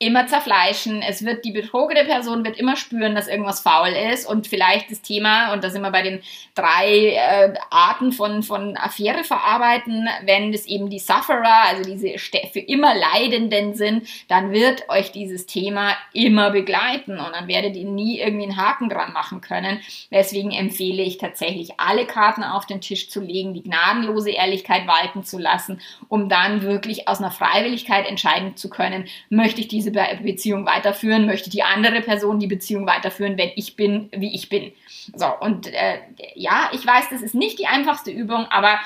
immer 0.00 0.28
zerfleischen. 0.28 1.02
Es 1.02 1.24
wird 1.24 1.44
die 1.44 1.50
betrogene 1.50 2.04
Person 2.04 2.44
wird 2.44 2.56
immer 2.56 2.76
spüren, 2.76 3.16
dass 3.16 3.26
irgendwas 3.26 3.60
faul 3.60 3.88
ist 3.88 4.26
und 4.26 4.46
vielleicht 4.46 4.92
das 4.92 5.02
Thema 5.02 5.52
und 5.52 5.64
da 5.64 5.70
sind 5.70 5.82
wir 5.82 5.90
bei 5.90 6.02
den 6.02 6.20
drei 6.54 7.14
äh, 7.16 7.54
Arten 7.70 8.12
von 8.12 8.44
von 8.44 8.76
Affäre 8.76 9.24
verarbeiten. 9.24 10.08
Wenn 10.24 10.54
es 10.54 10.66
eben 10.66 10.88
die 10.88 11.00
Sufferer, 11.00 11.64
also 11.66 11.82
diese 11.82 12.16
für 12.18 12.60
immer 12.60 12.94
Leidenden 12.94 13.74
sind, 13.74 14.06
dann 14.28 14.52
wird 14.52 14.88
euch 14.88 15.10
dieses 15.10 15.46
Thema 15.46 15.96
immer 16.12 16.50
begleiten 16.50 17.18
und 17.18 17.32
dann 17.34 17.48
werdet 17.48 17.74
ihr 17.74 17.84
nie 17.84 18.20
irgendwie 18.20 18.44
einen 18.44 18.56
Haken 18.56 18.88
dran 18.88 19.12
machen 19.12 19.40
können. 19.40 19.80
Deswegen 20.12 20.52
empfehle 20.52 21.02
ich 21.02 21.18
tatsächlich 21.18 21.80
alle 21.80 22.06
Karten 22.06 22.44
auf 22.44 22.66
den 22.66 22.80
Tisch 22.80 23.10
zu 23.10 23.20
legen, 23.20 23.52
die 23.52 23.64
gnadenlose 23.64 24.30
Ehrlichkeit 24.30 24.86
walten 24.86 25.24
zu 25.24 25.38
lassen, 25.38 25.80
um 26.08 26.28
dann 26.28 26.62
wirklich 26.62 27.08
aus 27.08 27.18
einer 27.18 27.32
Freiwilligkeit 27.32 28.06
entscheiden 28.06 28.56
zu 28.56 28.70
können, 28.70 29.06
möchte 29.28 29.60
ich 29.60 29.66
diese 29.66 29.87
diese 29.90 30.22
Beziehung 30.22 30.66
weiterführen, 30.66 31.26
möchte 31.26 31.50
die 31.50 31.62
andere 31.62 32.00
Person 32.00 32.38
die 32.38 32.46
Beziehung 32.46 32.86
weiterführen, 32.86 33.38
wenn 33.38 33.50
ich 33.56 33.76
bin, 33.76 34.08
wie 34.12 34.34
ich 34.34 34.48
bin. 34.48 34.72
So, 35.14 35.26
und 35.40 35.66
äh, 35.72 35.98
ja, 36.34 36.70
ich 36.72 36.86
weiß, 36.86 37.10
das 37.10 37.22
ist 37.22 37.34
nicht 37.34 37.58
die 37.58 37.66
einfachste 37.66 38.10
Übung, 38.10 38.46
aber 38.46 38.78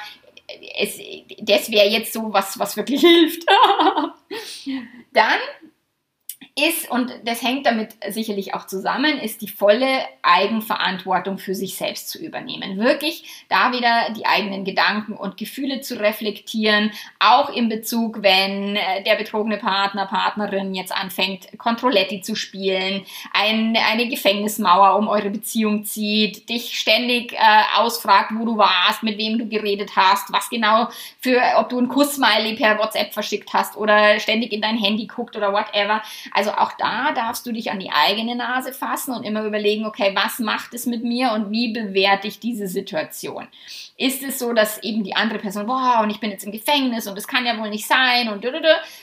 es, 0.78 0.98
das 1.40 1.70
wäre 1.70 1.88
jetzt 1.88 2.12
so 2.12 2.32
was, 2.32 2.58
was 2.58 2.76
wirklich 2.76 3.00
hilft. 3.02 3.44
Dann 5.12 5.38
ist, 6.54 6.90
und 6.90 7.10
das 7.24 7.42
hängt 7.42 7.64
damit 7.64 7.94
sicherlich 8.10 8.52
auch 8.52 8.66
zusammen, 8.66 9.18
ist 9.18 9.40
die 9.40 9.48
volle 9.48 10.00
Eigenverantwortung 10.20 11.38
für 11.38 11.54
sich 11.54 11.76
selbst 11.76 12.10
zu 12.10 12.18
übernehmen. 12.18 12.78
Wirklich 12.78 13.24
da 13.48 13.72
wieder 13.72 14.10
die 14.14 14.26
eigenen 14.26 14.64
Gedanken 14.64 15.14
und 15.14 15.38
Gefühle 15.38 15.80
zu 15.80 15.98
reflektieren, 15.98 16.92
auch 17.18 17.48
in 17.48 17.70
Bezug, 17.70 18.22
wenn 18.22 18.76
äh, 18.76 19.02
der 19.02 19.14
betrogene 19.14 19.56
Partner, 19.56 20.04
Partnerin 20.04 20.74
jetzt 20.74 20.92
anfängt, 20.92 21.48
Controletti 21.56 22.20
zu 22.20 22.34
spielen, 22.34 23.06
ein, 23.32 23.74
eine 23.74 24.08
Gefängnismauer 24.08 24.98
um 24.98 25.08
eure 25.08 25.30
Beziehung 25.30 25.84
zieht, 25.84 26.50
dich 26.50 26.78
ständig 26.78 27.32
äh, 27.32 27.38
ausfragt, 27.78 28.30
wo 28.34 28.44
du 28.44 28.58
warst, 28.58 29.02
mit 29.02 29.16
wem 29.16 29.38
du 29.38 29.48
geredet 29.48 29.92
hast, 29.96 30.30
was 30.32 30.50
genau 30.50 30.88
für, 31.18 31.40
ob 31.56 31.70
du 31.70 31.78
einen 31.78 31.88
Kuss-Smiley 31.88 32.56
per 32.56 32.78
WhatsApp 32.78 33.14
verschickt 33.14 33.54
hast 33.54 33.76
oder 33.78 34.20
ständig 34.20 34.52
in 34.52 34.60
dein 34.60 34.76
Handy 34.76 35.06
guckt 35.06 35.34
oder 35.34 35.54
whatever. 35.54 36.02
Also 36.32 36.41
auch 36.50 36.72
da 36.72 37.12
darfst 37.12 37.46
du 37.46 37.52
dich 37.52 37.70
an 37.70 37.78
die 37.78 37.90
eigene 37.90 38.34
Nase 38.34 38.72
fassen 38.72 39.14
und 39.14 39.22
immer 39.22 39.44
überlegen, 39.44 39.86
okay, 39.86 40.12
was 40.14 40.40
macht 40.40 40.74
es 40.74 40.86
mit 40.86 41.04
mir 41.04 41.32
und 41.32 41.50
wie 41.50 41.72
bewerte 41.72 42.26
ich 42.26 42.40
diese 42.40 42.66
Situation? 42.66 43.46
Ist 43.96 44.22
es 44.22 44.38
so, 44.38 44.52
dass 44.52 44.82
eben 44.82 45.04
die 45.04 45.14
andere 45.14 45.38
Person, 45.38 45.66
boah, 45.66 46.00
und 46.02 46.10
ich 46.10 46.20
bin 46.20 46.30
jetzt 46.30 46.44
im 46.44 46.52
Gefängnis 46.52 47.06
und 47.06 47.16
das 47.16 47.28
kann 47.28 47.46
ja 47.46 47.58
wohl 47.58 47.70
nicht 47.70 47.86
sein 47.86 48.28
und 48.28 48.42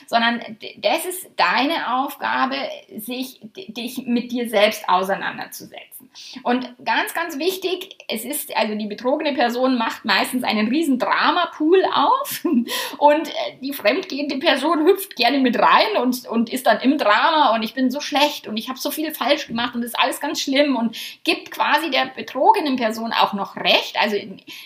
sondern 0.06 0.40
das 0.78 1.04
ist 1.06 1.30
deine 1.36 1.96
Aufgabe, 1.96 2.56
sich 2.98 3.40
dich 3.42 4.04
mit 4.06 4.30
dir 4.32 4.48
selbst 4.48 4.88
auseinanderzusetzen. 4.88 6.10
Und 6.42 6.74
ganz, 6.84 7.14
ganz 7.14 7.38
wichtig, 7.38 7.96
es 8.08 8.24
ist, 8.24 8.56
also 8.56 8.74
die 8.74 8.86
betrogene 8.86 9.32
Person 9.32 9.78
macht 9.78 10.04
meistens 10.04 10.42
einen 10.42 10.68
riesen 10.68 10.98
Dramapool 10.98 11.82
auf 11.94 12.44
und 12.98 13.32
die 13.62 13.72
fremdgehende 13.72 14.38
Person 14.38 14.84
hüpft 14.84 15.16
gerne 15.16 15.38
mit 15.38 15.58
rein 15.58 15.96
und, 16.00 16.26
und 16.26 16.50
ist 16.50 16.66
dann 16.66 16.80
im 16.80 16.98
Drama 16.98 17.29
und 17.54 17.62
ich 17.62 17.74
bin 17.74 17.90
so 17.90 18.00
schlecht 18.00 18.46
und 18.46 18.56
ich 18.56 18.68
habe 18.68 18.78
so 18.78 18.90
viel 18.90 19.12
falsch 19.12 19.46
gemacht 19.46 19.74
und 19.74 19.82
das 19.82 19.92
ist 19.92 19.98
alles 19.98 20.20
ganz 20.20 20.40
schlimm 20.40 20.76
und 20.76 20.96
gibt 21.24 21.50
quasi 21.50 21.90
der 21.90 22.06
betrogenen 22.06 22.76
Person 22.76 23.12
auch 23.12 23.32
noch 23.32 23.56
recht. 23.56 23.96
Also 24.00 24.16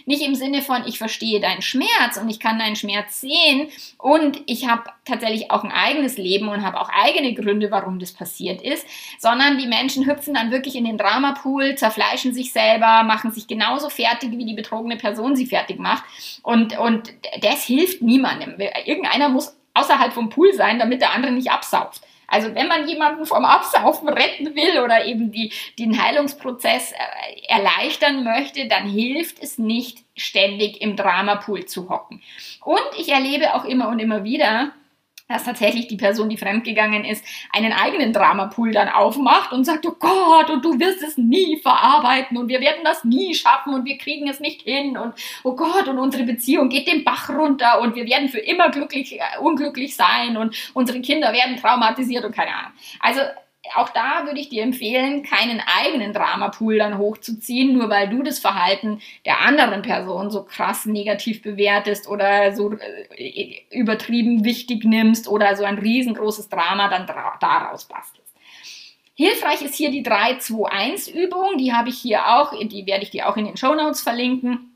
nicht 0.06 0.22
im 0.22 0.34
Sinne 0.34 0.62
von, 0.62 0.86
ich 0.86 0.98
verstehe 0.98 1.40
deinen 1.40 1.62
Schmerz 1.62 2.16
und 2.20 2.28
ich 2.28 2.40
kann 2.40 2.58
deinen 2.58 2.76
Schmerz 2.76 3.20
sehen 3.20 3.68
und 3.98 4.40
ich 4.46 4.66
habe 4.66 4.84
tatsächlich 5.04 5.50
auch 5.50 5.64
ein 5.64 5.72
eigenes 5.72 6.16
Leben 6.16 6.48
und 6.48 6.64
habe 6.64 6.80
auch 6.80 6.90
eigene 6.90 7.34
Gründe, 7.34 7.70
warum 7.70 7.98
das 7.98 8.12
passiert 8.12 8.62
ist, 8.62 8.86
sondern 9.18 9.58
die 9.58 9.66
Menschen 9.66 10.06
hüpfen 10.06 10.34
dann 10.34 10.50
wirklich 10.50 10.76
in 10.76 10.84
den 10.84 10.98
Dramapool, 10.98 11.74
zerfleischen 11.74 12.34
sich 12.34 12.52
selber, 12.52 13.02
machen 13.02 13.32
sich 13.32 13.46
genauso 13.46 13.88
fertig, 13.90 14.30
wie 14.32 14.44
die 14.44 14.54
betrogene 14.54 14.96
Person 14.96 15.36
sie 15.36 15.46
fertig 15.46 15.78
macht 15.78 16.04
und, 16.42 16.78
und 16.78 17.12
das 17.40 17.64
hilft 17.64 18.02
niemandem. 18.02 18.56
Irgendeiner 18.84 19.28
muss 19.28 19.56
außerhalb 19.74 20.12
vom 20.12 20.30
Pool 20.30 20.52
sein, 20.54 20.78
damit 20.78 21.00
der 21.00 21.12
andere 21.12 21.32
nicht 21.32 21.50
absauft. 21.50 22.02
Also 22.26 22.54
wenn 22.54 22.68
man 22.68 22.88
jemanden 22.88 23.26
vom 23.26 23.44
Absaufen 23.44 24.08
retten 24.08 24.54
will 24.54 24.80
oder 24.82 25.04
eben 25.04 25.30
die, 25.30 25.52
den 25.78 26.02
Heilungsprozess 26.02 26.92
äh, 26.92 27.46
erleichtern 27.48 28.24
möchte, 28.24 28.68
dann 28.68 28.88
hilft 28.88 29.42
es 29.42 29.58
nicht, 29.58 29.98
ständig 30.16 30.80
im 30.80 30.96
Dramapool 30.96 31.64
zu 31.66 31.88
hocken. 31.88 32.22
Und 32.62 32.80
ich 32.98 33.08
erlebe 33.08 33.54
auch 33.54 33.64
immer 33.64 33.88
und 33.88 33.98
immer 33.98 34.22
wieder, 34.22 34.72
dass 35.28 35.44
tatsächlich 35.44 35.88
die 35.88 35.96
Person, 35.96 36.28
die 36.28 36.36
fremdgegangen 36.36 37.04
ist, 37.04 37.24
einen 37.50 37.72
eigenen 37.72 38.12
Dramapool 38.12 38.72
dann 38.72 38.88
aufmacht 38.88 39.52
und 39.52 39.64
sagt, 39.64 39.86
oh 39.86 39.96
Gott, 39.98 40.50
und 40.50 40.64
du 40.64 40.78
wirst 40.78 41.02
es 41.02 41.16
nie 41.16 41.58
verarbeiten 41.62 42.36
und 42.36 42.48
wir 42.48 42.60
werden 42.60 42.84
das 42.84 43.04
nie 43.04 43.34
schaffen 43.34 43.72
und 43.72 43.86
wir 43.86 43.96
kriegen 43.96 44.28
es 44.28 44.40
nicht 44.40 44.62
hin 44.62 44.98
und 44.98 45.14
oh 45.42 45.56
Gott, 45.56 45.88
und 45.88 45.98
unsere 45.98 46.24
Beziehung 46.24 46.68
geht 46.68 46.86
den 46.86 47.04
Bach 47.04 47.30
runter 47.30 47.80
und 47.80 47.94
wir 47.94 48.06
werden 48.06 48.28
für 48.28 48.38
immer 48.38 48.70
glücklich, 48.70 49.18
äh, 49.18 49.38
unglücklich 49.40 49.96
sein 49.96 50.36
und 50.36 50.54
unsere 50.74 51.00
Kinder 51.00 51.32
werden 51.32 51.56
traumatisiert 51.56 52.24
und 52.24 52.34
keine 52.34 52.54
Ahnung. 52.54 52.72
Also 53.00 53.20
auch 53.74 53.88
da 53.88 54.26
würde 54.26 54.40
ich 54.40 54.48
dir 54.48 54.62
empfehlen, 54.62 55.22
keinen 55.22 55.60
eigenen 55.60 56.12
Dramapool 56.12 56.78
dann 56.78 56.98
hochzuziehen, 56.98 57.72
nur 57.72 57.88
weil 57.88 58.08
du 58.08 58.22
das 58.22 58.38
Verhalten 58.38 59.00
der 59.24 59.40
anderen 59.40 59.82
Person 59.82 60.30
so 60.30 60.44
krass 60.44 60.86
negativ 60.86 61.42
bewertest 61.42 62.08
oder 62.08 62.54
so 62.54 62.74
äh, 63.16 63.62
übertrieben 63.70 64.44
wichtig 64.44 64.84
nimmst 64.84 65.28
oder 65.28 65.56
so 65.56 65.64
ein 65.64 65.78
riesengroßes 65.78 66.48
Drama 66.48 66.88
dann 66.88 67.06
daraus 67.06 67.86
bastelst. 67.86 68.34
Hilfreich 69.16 69.62
ist 69.62 69.76
hier 69.76 69.90
die 69.90 70.04
3-2-1-Übung, 70.04 71.56
die 71.56 71.72
habe 71.72 71.88
ich 71.88 71.98
hier 71.98 72.26
auch, 72.34 72.52
die 72.58 72.86
werde 72.86 73.04
ich 73.04 73.10
dir 73.10 73.28
auch 73.28 73.36
in 73.36 73.46
den 73.46 73.56
Show 73.56 73.74
Notes 73.74 74.02
verlinken 74.02 74.73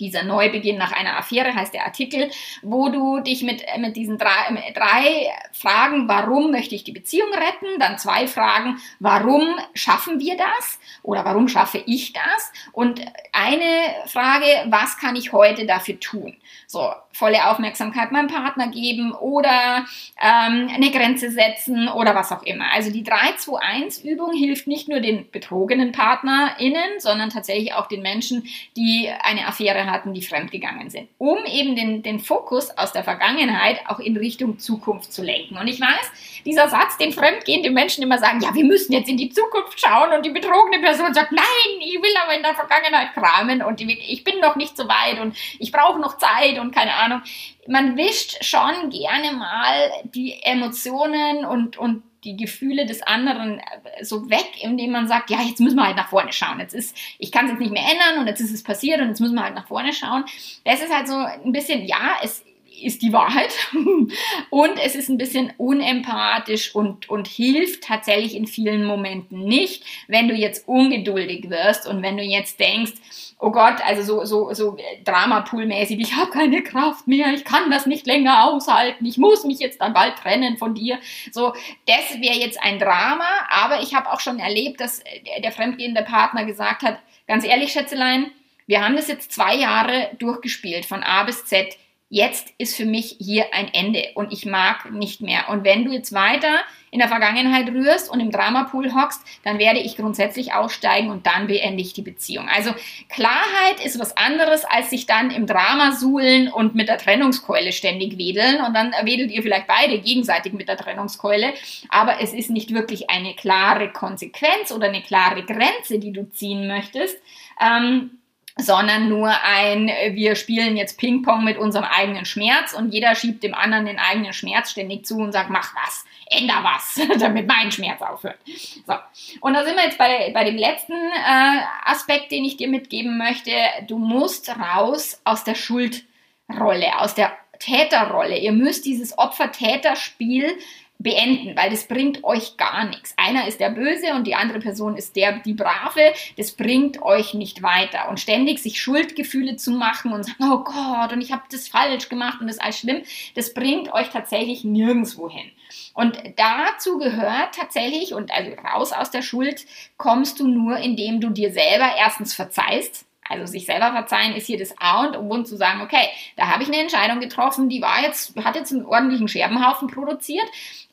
dieser 0.00 0.24
Neubeginn 0.24 0.78
nach 0.78 0.92
einer 0.92 1.16
Affäre 1.18 1.54
heißt 1.54 1.74
der 1.74 1.84
Artikel, 1.84 2.30
wo 2.62 2.88
du 2.88 3.20
dich 3.20 3.42
mit, 3.42 3.64
mit 3.78 3.96
diesen 3.96 4.18
drei, 4.18 4.72
drei 4.74 5.30
Fragen, 5.52 6.08
warum 6.08 6.50
möchte 6.50 6.74
ich 6.74 6.84
die 6.84 6.92
Beziehung 6.92 7.32
retten, 7.32 7.78
dann 7.78 7.98
zwei 7.98 8.26
Fragen, 8.26 8.78
warum 9.00 9.42
schaffen 9.74 10.20
wir 10.20 10.36
das 10.36 10.78
oder 11.02 11.24
warum 11.24 11.48
schaffe 11.48 11.82
ich 11.86 12.12
das 12.12 12.52
und 12.72 13.00
eine 13.32 13.94
Frage, 14.06 14.46
was 14.68 14.98
kann 14.98 15.16
ich 15.16 15.32
heute 15.32 15.66
dafür 15.66 15.98
tun? 16.00 16.36
So, 16.66 16.92
volle 17.12 17.48
Aufmerksamkeit 17.48 18.10
meinem 18.10 18.26
Partner 18.26 18.68
geben 18.68 19.12
oder 19.12 19.86
ähm, 20.20 20.68
eine 20.74 20.90
Grenze 20.90 21.30
setzen 21.30 21.88
oder 21.88 22.14
was 22.14 22.32
auch 22.32 22.42
immer. 22.42 22.72
Also 22.72 22.90
die 22.90 23.04
3-2-1-Übung 23.04 24.32
hilft 24.32 24.66
nicht 24.66 24.88
nur 24.88 25.00
den 25.00 25.30
betrogenen 25.30 25.92
PartnerInnen, 25.92 26.98
sondern 26.98 27.30
tatsächlich 27.30 27.72
auch 27.74 27.86
den 27.86 28.02
Menschen, 28.02 28.44
die 28.76 29.10
eine 29.22 29.46
Affäre 29.46 29.83
hatten, 29.90 30.14
die 30.14 30.22
fremdgegangen 30.22 30.90
sind, 30.90 31.08
um 31.18 31.38
eben 31.46 31.76
den, 31.76 32.02
den 32.02 32.20
Fokus 32.20 32.70
aus 32.76 32.92
der 32.92 33.04
Vergangenheit 33.04 33.80
auch 33.86 33.98
in 33.98 34.16
Richtung 34.16 34.58
Zukunft 34.58 35.12
zu 35.12 35.22
lenken. 35.22 35.56
Und 35.56 35.68
ich 35.68 35.80
weiß, 35.80 36.42
dieser 36.44 36.68
Satz, 36.68 36.96
den 36.98 37.12
fremdgehende 37.12 37.70
Menschen 37.70 38.02
immer 38.02 38.18
sagen, 38.18 38.40
ja, 38.40 38.54
wir 38.54 38.64
müssen 38.64 38.92
jetzt 38.92 39.08
in 39.08 39.16
die 39.16 39.30
Zukunft 39.30 39.80
schauen 39.80 40.12
und 40.12 40.24
die 40.24 40.30
betrogene 40.30 40.80
Person 40.80 41.14
sagt, 41.14 41.32
nein, 41.32 41.44
ich 41.80 41.94
will 41.94 42.14
aber 42.22 42.36
in 42.36 42.42
der 42.42 42.54
Vergangenheit 42.54 43.14
kramen 43.14 43.62
und 43.62 43.80
ich 43.80 44.24
bin 44.24 44.40
noch 44.40 44.56
nicht 44.56 44.76
so 44.76 44.88
weit 44.88 45.20
und 45.20 45.36
ich 45.58 45.72
brauche 45.72 46.00
noch 46.00 46.18
Zeit 46.18 46.58
und 46.58 46.74
keine 46.74 46.94
Ahnung. 46.94 47.22
Man 47.66 47.96
wischt 47.96 48.44
schon 48.44 48.90
gerne 48.90 49.32
mal 49.32 49.90
die 50.04 50.42
Emotionen 50.42 51.44
und, 51.44 51.76
und 51.78 52.02
die 52.24 52.36
Gefühle 52.36 52.86
des 52.86 53.02
anderen 53.02 53.58
äh, 53.58 54.04
so 54.04 54.30
weg, 54.30 54.50
indem 54.60 54.92
man 54.92 55.08
sagt, 55.08 55.30
ja, 55.30 55.40
jetzt 55.42 55.60
müssen 55.60 55.76
wir 55.76 55.86
halt 55.86 55.96
nach 55.96 56.08
vorne 56.08 56.32
schauen. 56.32 56.60
Jetzt 56.60 56.74
ist, 56.74 56.96
ich 57.18 57.30
kann 57.30 57.46
es 57.46 57.52
jetzt 57.52 57.60
nicht 57.60 57.72
mehr 57.72 57.84
ändern 57.84 58.20
und 58.20 58.26
jetzt 58.26 58.40
ist 58.40 58.52
es 58.52 58.62
passiert 58.62 59.00
und 59.00 59.08
jetzt 59.08 59.20
müssen 59.20 59.34
wir 59.34 59.44
halt 59.44 59.54
nach 59.54 59.68
vorne 59.68 59.92
schauen. 59.92 60.24
Das 60.64 60.82
ist 60.82 60.92
halt 60.92 61.08
so 61.08 61.16
ein 61.16 61.52
bisschen, 61.52 61.84
ja, 61.84 62.16
es 62.22 62.42
ist 62.84 63.02
die 63.02 63.12
Wahrheit 63.12 63.54
und 64.50 64.78
es 64.84 64.94
ist 64.94 65.08
ein 65.08 65.18
bisschen 65.18 65.52
unempathisch 65.56 66.74
und, 66.74 67.08
und 67.08 67.28
hilft 67.28 67.84
tatsächlich 67.84 68.34
in 68.34 68.46
vielen 68.46 68.84
Momenten 68.84 69.44
nicht, 69.44 69.84
wenn 70.08 70.28
du 70.28 70.34
jetzt 70.34 70.68
ungeduldig 70.68 71.50
wirst 71.50 71.86
und 71.86 72.02
wenn 72.02 72.16
du 72.16 72.22
jetzt 72.22 72.60
denkst, 72.60 72.92
oh 73.38 73.50
Gott, 73.50 73.76
also 73.84 74.02
so, 74.02 74.24
so, 74.24 74.54
so 74.54 74.76
Dramapool-mäßig, 75.04 75.98
ich 76.00 76.16
habe 76.16 76.30
keine 76.30 76.62
Kraft 76.62 77.06
mehr, 77.06 77.32
ich 77.34 77.44
kann 77.44 77.70
das 77.70 77.86
nicht 77.86 78.06
länger 78.06 78.44
aushalten, 78.44 79.04
ich 79.04 79.18
muss 79.18 79.44
mich 79.44 79.58
jetzt 79.58 79.80
dann 79.80 79.92
bald 79.92 80.16
trennen 80.16 80.56
von 80.56 80.74
dir. 80.74 80.98
So, 81.30 81.52
das 81.86 82.20
wäre 82.20 82.36
jetzt 82.36 82.62
ein 82.62 82.78
Drama, 82.78 83.28
aber 83.50 83.82
ich 83.82 83.94
habe 83.94 84.10
auch 84.10 84.20
schon 84.20 84.38
erlebt, 84.38 84.80
dass 84.80 85.02
der 85.42 85.52
fremdgehende 85.52 86.02
Partner 86.02 86.44
gesagt 86.44 86.82
hat, 86.82 86.98
ganz 87.26 87.44
ehrlich, 87.44 87.72
Schätzelein, 87.72 88.30
wir 88.66 88.82
haben 88.82 88.96
das 88.96 89.08
jetzt 89.08 89.32
zwei 89.32 89.56
Jahre 89.56 90.10
durchgespielt, 90.18 90.86
von 90.86 91.02
A 91.02 91.24
bis 91.24 91.44
Z 91.44 91.76
jetzt 92.14 92.54
ist 92.58 92.76
für 92.76 92.84
mich 92.84 93.16
hier 93.18 93.46
ein 93.52 93.74
Ende 93.74 94.04
und 94.14 94.32
ich 94.32 94.46
mag 94.46 94.92
nicht 94.92 95.20
mehr. 95.20 95.48
Und 95.48 95.64
wenn 95.64 95.84
du 95.84 95.90
jetzt 95.90 96.12
weiter 96.12 96.60
in 96.92 97.00
der 97.00 97.08
Vergangenheit 97.08 97.66
rührst 97.66 98.08
und 98.08 98.20
im 98.20 98.30
Dramapool 98.30 98.94
hockst, 98.94 99.20
dann 99.42 99.58
werde 99.58 99.80
ich 99.80 99.96
grundsätzlich 99.96 100.52
aussteigen 100.52 101.10
und 101.10 101.26
dann 101.26 101.48
beende 101.48 101.82
ich 101.82 101.92
die 101.92 102.02
Beziehung. 102.02 102.48
Also 102.48 102.70
Klarheit 103.08 103.84
ist 103.84 103.98
was 103.98 104.16
anderes, 104.16 104.64
als 104.64 104.90
sich 104.90 105.06
dann 105.06 105.32
im 105.32 105.48
Drama 105.48 105.90
suhlen 105.90 106.46
und 106.46 106.76
mit 106.76 106.86
der 106.86 106.98
Trennungskeule 106.98 107.72
ständig 107.72 108.16
wedeln 108.16 108.60
und 108.64 108.74
dann 108.74 108.92
wedelt 109.02 109.32
ihr 109.32 109.42
vielleicht 109.42 109.66
beide 109.66 109.98
gegenseitig 109.98 110.52
mit 110.52 110.68
der 110.68 110.76
Trennungskeule, 110.76 111.52
aber 111.88 112.20
es 112.20 112.32
ist 112.32 112.48
nicht 112.48 112.72
wirklich 112.72 113.10
eine 113.10 113.34
klare 113.34 113.90
Konsequenz 113.90 114.70
oder 114.70 114.86
eine 114.86 115.02
klare 115.02 115.42
Grenze, 115.42 115.98
die 115.98 116.12
du 116.12 116.30
ziehen 116.30 116.68
möchtest. 116.68 117.16
Ähm, 117.60 118.18
sondern 118.56 119.08
nur 119.08 119.30
ein, 119.42 119.88
wir 120.12 120.36
spielen 120.36 120.76
jetzt 120.76 120.98
Ping-Pong 120.98 121.42
mit 121.42 121.58
unserem 121.58 121.84
eigenen 121.84 122.24
Schmerz 122.24 122.72
und 122.72 122.94
jeder 122.94 123.14
schiebt 123.16 123.42
dem 123.42 123.54
anderen 123.54 123.86
den 123.86 123.98
eigenen 123.98 124.32
Schmerz 124.32 124.70
ständig 124.70 125.04
zu 125.04 125.16
und 125.16 125.32
sagt, 125.32 125.50
mach 125.50 125.74
was, 125.74 126.04
änder 126.30 126.62
was, 126.62 127.00
damit 127.18 127.48
mein 127.48 127.72
Schmerz 127.72 128.00
aufhört. 128.00 128.38
So. 128.86 128.94
Und 129.40 129.54
da 129.54 129.64
sind 129.64 129.76
wir 129.76 129.84
jetzt 129.84 129.98
bei, 129.98 130.30
bei 130.32 130.44
dem 130.44 130.56
letzten 130.56 130.92
äh, 130.92 131.60
Aspekt, 131.84 132.30
den 132.30 132.44
ich 132.44 132.56
dir 132.56 132.68
mitgeben 132.68 133.18
möchte. 133.18 133.50
Du 133.88 133.98
musst 133.98 134.48
raus 134.50 135.20
aus 135.24 135.42
der 135.42 135.56
Schuldrolle, 135.56 136.98
aus 136.98 137.14
der 137.14 137.32
Täterrolle. 137.58 138.38
Ihr 138.38 138.52
müsst 138.52 138.84
dieses 138.84 139.18
Opfer-Täter-Spiel 139.18 140.58
beenden, 140.98 141.56
weil 141.56 141.70
das 141.70 141.86
bringt 141.86 142.24
euch 142.24 142.56
gar 142.56 142.86
nichts. 142.86 143.14
Einer 143.16 143.46
ist 143.46 143.60
der 143.60 143.70
Böse 143.70 144.14
und 144.14 144.26
die 144.26 144.34
andere 144.34 144.60
Person 144.60 144.96
ist 144.96 145.16
der 145.16 145.38
die 145.40 145.52
Brave. 145.52 146.14
Das 146.36 146.52
bringt 146.52 147.02
euch 147.02 147.34
nicht 147.34 147.62
weiter. 147.62 148.08
Und 148.08 148.20
ständig 148.20 148.60
sich 148.60 148.80
Schuldgefühle 148.80 149.56
zu 149.56 149.72
machen 149.72 150.12
und 150.12 150.24
sagen, 150.24 150.50
oh 150.50 150.64
Gott, 150.64 151.12
und 151.12 151.20
ich 151.20 151.32
habe 151.32 151.42
das 151.50 151.68
falsch 151.68 152.08
gemacht 152.08 152.40
und 152.40 152.46
das 152.46 152.56
ist 152.56 152.62
alles 152.62 152.78
schlimm, 152.78 153.02
das 153.34 153.52
bringt 153.52 153.92
euch 153.92 154.08
tatsächlich 154.10 154.64
nirgendwo 154.64 155.28
hin. 155.28 155.50
Und 155.92 156.18
dazu 156.36 156.98
gehört 156.98 157.54
tatsächlich, 157.54 158.14
und 158.14 158.32
also 158.32 158.52
raus 158.62 158.92
aus 158.92 159.10
der 159.10 159.22
Schuld 159.22 159.66
kommst 159.96 160.40
du 160.40 160.46
nur, 160.48 160.78
indem 160.78 161.20
du 161.20 161.30
dir 161.30 161.52
selber 161.52 161.90
erstens 161.98 162.34
verzeihst, 162.34 163.06
also 163.28 163.46
sich 163.46 163.66
selber 163.66 163.92
verzeihen 163.92 164.34
ist 164.34 164.46
hier 164.46 164.58
das 164.58 164.74
A 164.78 165.06
und 165.06 165.16
O 165.16 165.42
zu 165.42 165.56
sagen, 165.56 165.80
okay, 165.82 166.08
da 166.36 166.48
habe 166.48 166.62
ich 166.62 166.68
eine 166.68 166.80
Entscheidung 166.80 167.20
getroffen, 167.20 167.68
die 167.68 167.82
war 167.82 168.02
jetzt, 168.02 168.36
hat 168.44 168.56
jetzt 168.56 168.72
einen 168.72 168.84
ordentlichen 168.84 169.28
Scherbenhaufen 169.28 169.88
produziert. 169.88 170.46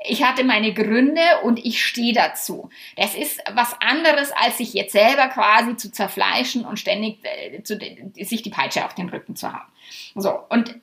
Ich 0.03 0.23
hatte 0.23 0.43
meine 0.43 0.73
Gründe 0.73 1.21
und 1.43 1.63
ich 1.63 1.85
stehe 1.85 2.13
dazu. 2.13 2.69
Das 2.95 3.15
ist 3.15 3.41
was 3.53 3.75
anderes, 3.81 4.31
als 4.31 4.57
sich 4.57 4.73
jetzt 4.73 4.93
selber 4.93 5.27
quasi 5.27 5.75
zu 5.77 5.91
zerfleischen 5.91 6.65
und 6.65 6.79
ständig 6.79 7.19
äh, 7.23 7.61
zu, 7.63 7.77
sich 8.15 8.41
die 8.41 8.49
Peitsche 8.49 8.85
auf 8.85 8.95
den 8.95 9.09
Rücken 9.09 9.35
zu 9.35 9.51
haben. 9.51 9.71
So, 10.15 10.39
und 10.49 10.75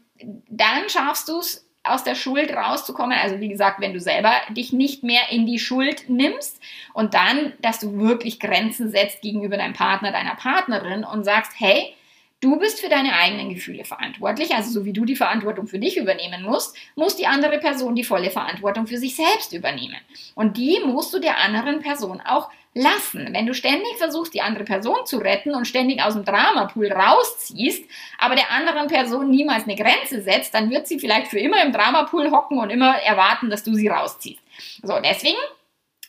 dann 0.49 0.89
schaffst 0.89 1.29
du 1.29 1.39
es, 1.39 1.68
aus 1.85 2.05
der 2.05 2.15
Schuld 2.15 2.53
rauszukommen. 2.53 3.17
Also 3.19 3.41
wie 3.41 3.49
gesagt, 3.49 3.81
wenn 3.81 3.93
du 3.93 4.01
selber 4.01 4.33
dich 4.51 4.73
nicht 4.73 5.03
mehr 5.03 5.31
in 5.31 5.47
die 5.47 5.59
Schuld 5.59 6.09
nimmst 6.09 6.61
und 6.93 7.15
dann, 7.15 7.55
dass 7.61 7.81
du 7.81 7.99
wirklich 7.99 8.41
Grenzen 8.41 8.91
setzt 8.91 9.23
gegenüber 9.23 9.57
deinem 9.57 9.75
Partner, 9.75 10.13
deiner 10.13 10.35
Partnerin 10.35 11.05
und 11.05 11.25
sagst, 11.25 11.53
hey, 11.57 11.95
Du 12.41 12.57
bist 12.57 12.81
für 12.81 12.89
deine 12.89 13.15
eigenen 13.15 13.53
Gefühle 13.53 13.85
verantwortlich, 13.85 14.55
also 14.55 14.71
so 14.71 14.85
wie 14.85 14.93
du 14.93 15.05
die 15.05 15.17
Verantwortung 15.17 15.67
für 15.67 15.81
dich 15.81 15.97
übernehmen 15.97 16.45
musst, 16.45 16.77
muss 16.95 17.17
die 17.17 17.27
andere 17.27 17.59
Person 17.59 17.97
die 17.97 18.05
volle 18.05 18.31
Verantwortung 18.31 18.87
für 18.87 18.97
sich 18.97 19.17
selbst 19.17 19.53
übernehmen. 19.53 19.97
Und 20.37 20.57
die 20.57 20.79
musst 20.87 21.13
du 21.13 21.19
der 21.19 21.39
anderen 21.39 21.81
Person 21.81 22.21
auch 22.21 22.49
lassen. 22.75 23.29
Wenn 23.33 23.47
du 23.47 23.55
ständig 23.55 23.97
versuchst, 23.97 24.35
die 24.35 24.41
andere 24.41 24.63
Person 24.63 25.05
zu 25.05 25.19
retten 25.19 25.53
und 25.53 25.67
ständig 25.67 26.01
aus 26.01 26.15
dem 26.15 26.25
Dramapool 26.25 26.93
rausziehst, 26.93 27.85
aber 28.19 28.37
der 28.37 28.53
anderen 28.53 28.87
Person 28.87 29.31
niemals 29.31 29.65
eine 29.65 29.75
Grenze 29.75 30.23
setzt, 30.23 30.55
dann 30.55 30.71
wird 30.71 30.87
sie 30.87 31.01
vielleicht 31.01 31.27
für 31.27 31.41
immer 31.41 31.61
im 31.65 31.73
Dramapool 31.73 32.31
hocken 32.31 32.59
und 32.59 32.71
immer 32.71 32.99
erwarten, 32.99 33.51
dass 33.51 33.65
du 33.65 33.75
sie 33.75 33.89
rausziehst. 33.89 34.41
So, 34.85 35.01
deswegen 35.03 35.39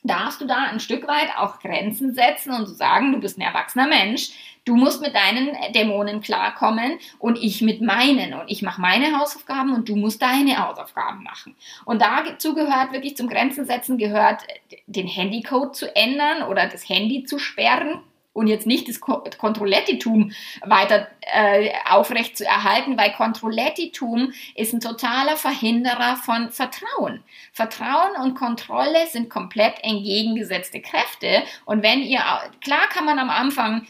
darfst 0.04 0.42
du 0.42 0.46
da 0.46 0.68
ein 0.72 0.80
Stück 0.80 1.08
weit 1.08 1.36
auch 1.38 1.60
Grenzen 1.60 2.14
setzen 2.14 2.54
und 2.54 2.68
sagen, 2.68 3.12
du 3.12 3.20
bist 3.20 3.38
ein 3.38 3.42
erwachsener 3.42 3.88
Mensch, 3.88 4.30
du 4.70 4.76
musst 4.76 5.02
mit 5.02 5.16
deinen 5.16 5.58
Dämonen 5.74 6.22
klarkommen 6.22 7.00
und 7.18 7.38
ich 7.42 7.62
mit 7.62 7.82
meinen 7.82 8.36
und 8.36 8.52
ich 8.52 8.62
mache 8.62 8.80
meine 8.80 9.18
Hausaufgaben 9.18 9.74
und 9.74 9.90
du 9.90 9.96
musst 9.96 10.22
deine 10.22 10.60
Hausaufgaben 10.60 11.24
machen. 11.24 11.56
Und 11.86 12.04
dazu 12.04 12.54
gehört 12.54 12.94
wirklich 12.94 13.18
zum 13.18 13.28
Grenzen 13.28 13.66
setzen 13.66 13.98
gehört 13.98 14.44
den 14.86 15.08
Handycode 15.08 15.76
zu 15.76 15.96
ändern 15.96 16.44
oder 16.44 16.68
das 16.68 16.88
Handy 16.88 17.24
zu 17.24 17.40
sperren 17.40 18.00
und 18.40 18.48
jetzt 18.48 18.68
nicht 18.68 18.88
das 18.88 19.02
Kontrollettitum 19.02 20.32
weiter 20.62 21.08
äh, 21.22 21.72
aufrecht 21.90 22.38
zu 22.38 22.46
erhalten, 22.46 22.98
weil 22.98 23.12
Kontrollettitum 23.12 24.32
ist 24.56 24.72
ein 24.72 24.80
totaler 24.80 25.36
Verhinderer 25.36 26.16
von 26.16 26.52
Vertrauen. 26.52 27.24
Vertrauen 27.52 28.16
und 28.24 28.36
Kontrolle 28.36 29.08
sind 29.08 29.30
komplett 29.30 29.84
entgegengesetzte 29.84 30.80
Kräfte. 30.80 31.44
Und 31.66 31.84
wenn 31.84 32.02
ihr, 32.02 32.22
klar 32.62 32.88
kann 32.90 33.06
man 33.06 33.20
am 33.20 33.30
Anfang 33.30 33.86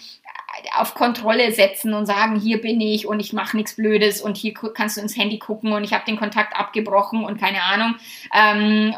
auf 0.76 0.94
Kontrolle 0.94 1.52
setzen 1.52 1.94
und 1.94 2.06
sagen, 2.06 2.40
hier 2.40 2.62
bin 2.62 2.80
ich 2.82 3.08
und 3.08 3.20
ich 3.20 3.34
mache 3.34 3.58
nichts 3.58 3.76
Blödes 3.76 4.22
und 4.22 4.38
hier 4.38 4.54
kannst 4.74 4.98
du 4.98 5.02
ins 5.02 5.18
Handy 5.18 5.40
gucken 5.40 5.74
und 5.74 5.84
ich 5.84 5.94
habe 5.94 6.06
den 6.06 6.18
Kontakt 6.18 6.56
abgebrochen 6.56 7.24
und 7.24 7.40
keine 7.40 7.64
Ahnung, 7.64 7.96
ähm, 8.34 8.96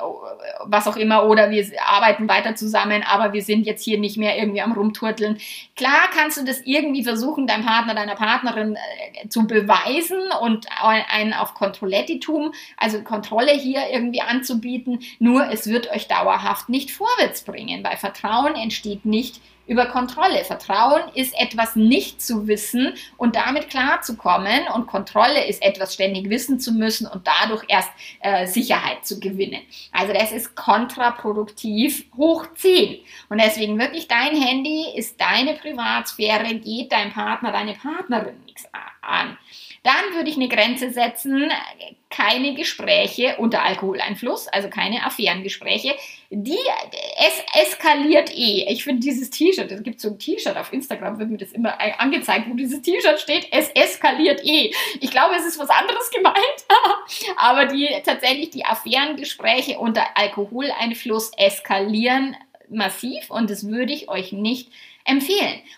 was 0.66 0.88
auch 0.88 0.96
immer, 0.96 1.26
oder 1.26 1.50
wir 1.50 1.66
arbeiten 1.86 2.28
weiter 2.28 2.56
zusammen, 2.56 3.04
aber 3.04 3.34
wir 3.34 3.42
sind 3.42 3.66
jetzt 3.66 3.84
hier 3.84 4.00
nicht 4.00 4.18
mehr 4.18 4.38
irgendwie 4.38 4.62
am 4.62 4.72
Rumturteln. 4.72 5.38
Klar 5.76 6.10
kannst 6.14 6.38
du 6.38 6.46
das 6.46 6.62
irgendwie 6.62 7.04
versuchen, 7.04 7.48
deinem 7.48 7.66
Partner, 7.66 7.96
deiner 7.96 8.16
Partnerin 8.16 8.76
äh, 8.76 9.28
zu 9.30 9.48
beweisen 9.48 10.20
und 10.42 10.68
einen 10.82 11.34
auf 11.34 11.54
Kontrollettitum, 11.54 12.54
also 12.78 13.02
Kontrolle 13.04 13.52
hier 13.52 13.82
irgendwie 13.92 14.22
anzubieten, 14.22 15.00
nur 15.20 15.50
es 15.50 15.68
wird 15.68 15.92
euch 15.92 16.08
dauerhaft 16.08 16.70
nicht 16.70 16.92
vorwärts 16.92 17.44
bringen, 17.44 17.84
weil 17.84 17.98
Vertrauen 17.98 18.56
entsteht 18.56 19.06
nicht 19.06 19.42
über 19.68 19.86
Kontrolle. 19.86 20.44
Vertrauen 20.44 21.02
ist 21.14 21.34
etwas 21.40 21.76
nicht 21.76 22.22
zu 22.22 22.48
wissen 22.48 22.94
und 23.18 23.36
damit 23.36 23.70
klarzukommen 23.70 24.68
und 24.76 24.88
Kontrolle 24.88 25.46
ist 25.46 25.62
etwas 25.62 25.94
ständig 25.94 26.30
wissen 26.30 26.60
zu 26.60 26.74
müssen 26.74 27.08
und 27.08 27.28
dadurch 27.28 27.64
erst 27.68 27.90
äh, 28.22 28.48
Sicherheit 28.48 29.06
zu 29.06 29.20
gewinnen. 29.20 29.62
Also 29.92 30.14
das 30.14 30.32
ist 30.32 30.56
kontraproduktiv 30.56 32.06
hoch 32.18 32.48
10. 32.56 33.00
Und 33.30 33.42
deswegen 33.42 33.80
wirklich 33.80 34.08
dein 34.08 34.36
Handy 34.36 34.86
ist 34.96 35.20
deine 35.20 35.54
Privatsphäre, 35.54 36.56
geht 36.56 36.92
dein 36.92 37.12
Partner, 37.12 37.52
deine 37.52 37.74
Partnerin 37.74 38.42
nichts 38.46 38.66
an. 39.02 39.38
Dann 39.84 40.16
würde 40.16 40.30
ich 40.30 40.36
eine 40.36 40.48
Grenze 40.48 40.92
setzen, 40.92 41.52
keine 42.12 42.54
Gespräche 42.54 43.38
unter 43.38 43.64
Alkoholeinfluss, 43.64 44.48
also 44.48 44.70
keine 44.70 45.06
Affärengespräche. 45.06 45.96
Die, 46.30 46.60
es 47.18 47.64
eskaliert 47.64 48.30
eh. 48.32 48.68
Ich 48.70 48.84
finde 48.84 49.00
dieses 49.02 49.32
T-Shirt, 49.32 49.72
es 49.72 49.82
gibt 49.82 50.00
so 50.00 50.10
ein 50.10 50.20
T-Shirt 50.20 50.56
auf 50.56 50.72
Instagram, 50.72 51.18
wird 51.18 51.30
mir 51.32 51.38
das 51.38 51.52
immer 51.54 51.80
angezeigt, 52.00 52.48
wo 52.50 52.54
dieses 52.54 52.82
T-Shirt 52.84 53.20
steht, 53.20 53.48
es 53.52 53.70
eskaliert 53.70 54.46
eh. 54.46 54.72
Ich 55.00 55.10
glaube, 55.10 55.36
es 55.36 55.46
ist 55.46 55.58
was 55.58 55.70
anderes 55.70 56.12
gemeint, 56.16 56.38
aber 57.38 57.66
die, 57.66 57.90
tatsächlich 58.06 58.52
die 58.52 58.66
Affärengespräche 58.66 59.80
unter 59.80 60.16
Alkoholeinfluss 60.16 61.32
eskalieren 61.38 62.36
massiv 62.70 63.30
und 63.30 63.50
das 63.50 63.68
würde 63.68 63.94
ich 63.94 64.10
euch 64.10 64.32
nicht 64.32 64.68
empfehlen. 64.68 64.82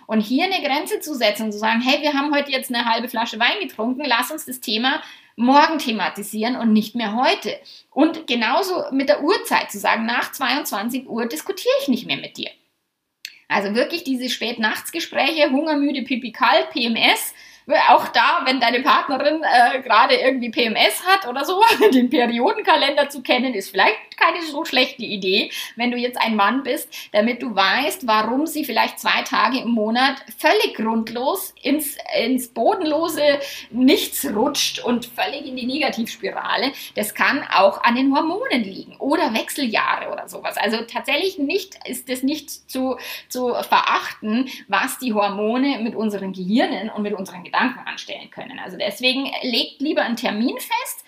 Und 0.08 0.22
hier 0.22 0.46
eine 0.46 0.62
Grenze 0.62 1.00
zu 1.00 1.14
setzen 1.14 1.52
zu 1.52 1.58
sagen, 1.58 1.82
hey, 1.82 2.02
wir 2.02 2.14
haben 2.14 2.34
heute 2.34 2.52
jetzt 2.52 2.74
eine 2.74 2.86
halbe 2.86 3.10
Flasche 3.10 3.40
Wein 3.40 3.60
getrunken, 3.62 4.04
lass 4.06 4.32
uns 4.32 4.46
das 4.46 4.60
Thema 4.60 5.02
morgen 5.36 5.80
thematisieren 5.80 6.56
und 6.56 6.74
nicht 6.74 6.96
mehr 6.96 7.16
heute. 7.16 7.60
Und 7.92 8.28
genauso 8.28 8.86
mit 8.92 9.10
der 9.10 9.24
Uhrzeit 9.24 9.72
zu 9.72 9.80
sagen, 9.80 10.06
nach 10.06 10.32
22 10.32 11.08
Uhr 11.08 11.26
diskutiere 11.26 11.74
ich 11.82 11.88
nicht 11.88 12.06
mehr 12.06 12.18
mit 12.18 12.38
dir. 12.38 12.50
Also 13.48 13.76
wirklich 13.76 14.04
diese 14.04 14.30
Spätnachtsgespräche, 14.30 15.50
Hungermüde, 15.52 16.04
Pipi 16.04 16.32
kalt, 16.32 16.70
PMS, 16.72 17.34
auch 17.90 18.08
da, 18.10 18.42
wenn 18.46 18.60
deine 18.60 18.82
Partnerin 18.82 19.42
äh, 19.44 19.82
gerade 19.82 20.16
irgendwie 20.16 20.50
PMS 20.50 21.06
hat 21.06 21.28
oder 21.28 21.46
so, 21.46 21.62
den 21.94 22.10
Periodenkalender 22.10 23.10
zu 23.10 23.22
kennen, 23.22 23.54
ist 23.54 23.70
vielleicht 23.70 24.13
keine 24.24 24.46
so 24.46 24.66
schlechte 24.66 25.04
Idee, 25.04 25.52
wenn 25.76 25.92
du 25.92 25.98
jetzt 25.98 26.20
ein 26.20 26.36
Mann 26.36 26.64
bist, 26.64 26.90
damit 27.12 27.42
du 27.42 27.56
weißt, 27.56 28.08
warum 28.08 28.46
sie 28.46 28.64
vielleicht 28.64 29.00
zwei 29.00 29.22
Tage 29.24 29.60
im 29.60 29.72
Monat 29.72 30.16
völlig 30.38 30.76
grundlos 30.76 31.54
ins, 31.62 31.98
ins 32.18 32.50
bodenlose 32.50 33.40
Nichts 33.72 34.26
rutscht 34.26 34.80
und 34.80 35.06
völlig 35.06 35.46
in 35.46 35.56
die 35.56 35.66
Negativspirale. 35.66 36.72
Das 36.96 37.14
kann 37.14 37.44
auch 37.54 37.84
an 37.84 37.96
den 37.96 38.16
Hormonen 38.16 38.64
liegen 38.64 38.96
oder 38.98 39.34
Wechseljahre 39.34 40.12
oder 40.12 40.28
sowas. 40.28 40.58
Also 40.58 40.78
tatsächlich 40.84 41.38
nicht, 41.38 41.78
ist 41.86 42.10
es 42.10 42.24
nicht 42.24 42.50
zu, 42.70 42.98
zu 43.30 43.54
verachten, 43.54 44.50
was 44.68 45.00
die 45.00 45.14
Hormone 45.14 45.80
mit 45.80 45.96
unseren 45.96 46.34
Gehirnen 46.34 46.90
und 46.90 47.04
mit 47.04 47.14
unseren 47.14 47.44
Gedanken 47.44 47.80
anstellen 47.86 48.30
können. 48.30 48.60
Also 48.60 48.78
deswegen 48.78 49.32
legt 49.42 49.82
lieber 49.82 50.04
einen 50.04 50.16
Termin 50.16 50.56
fest, 50.58 51.03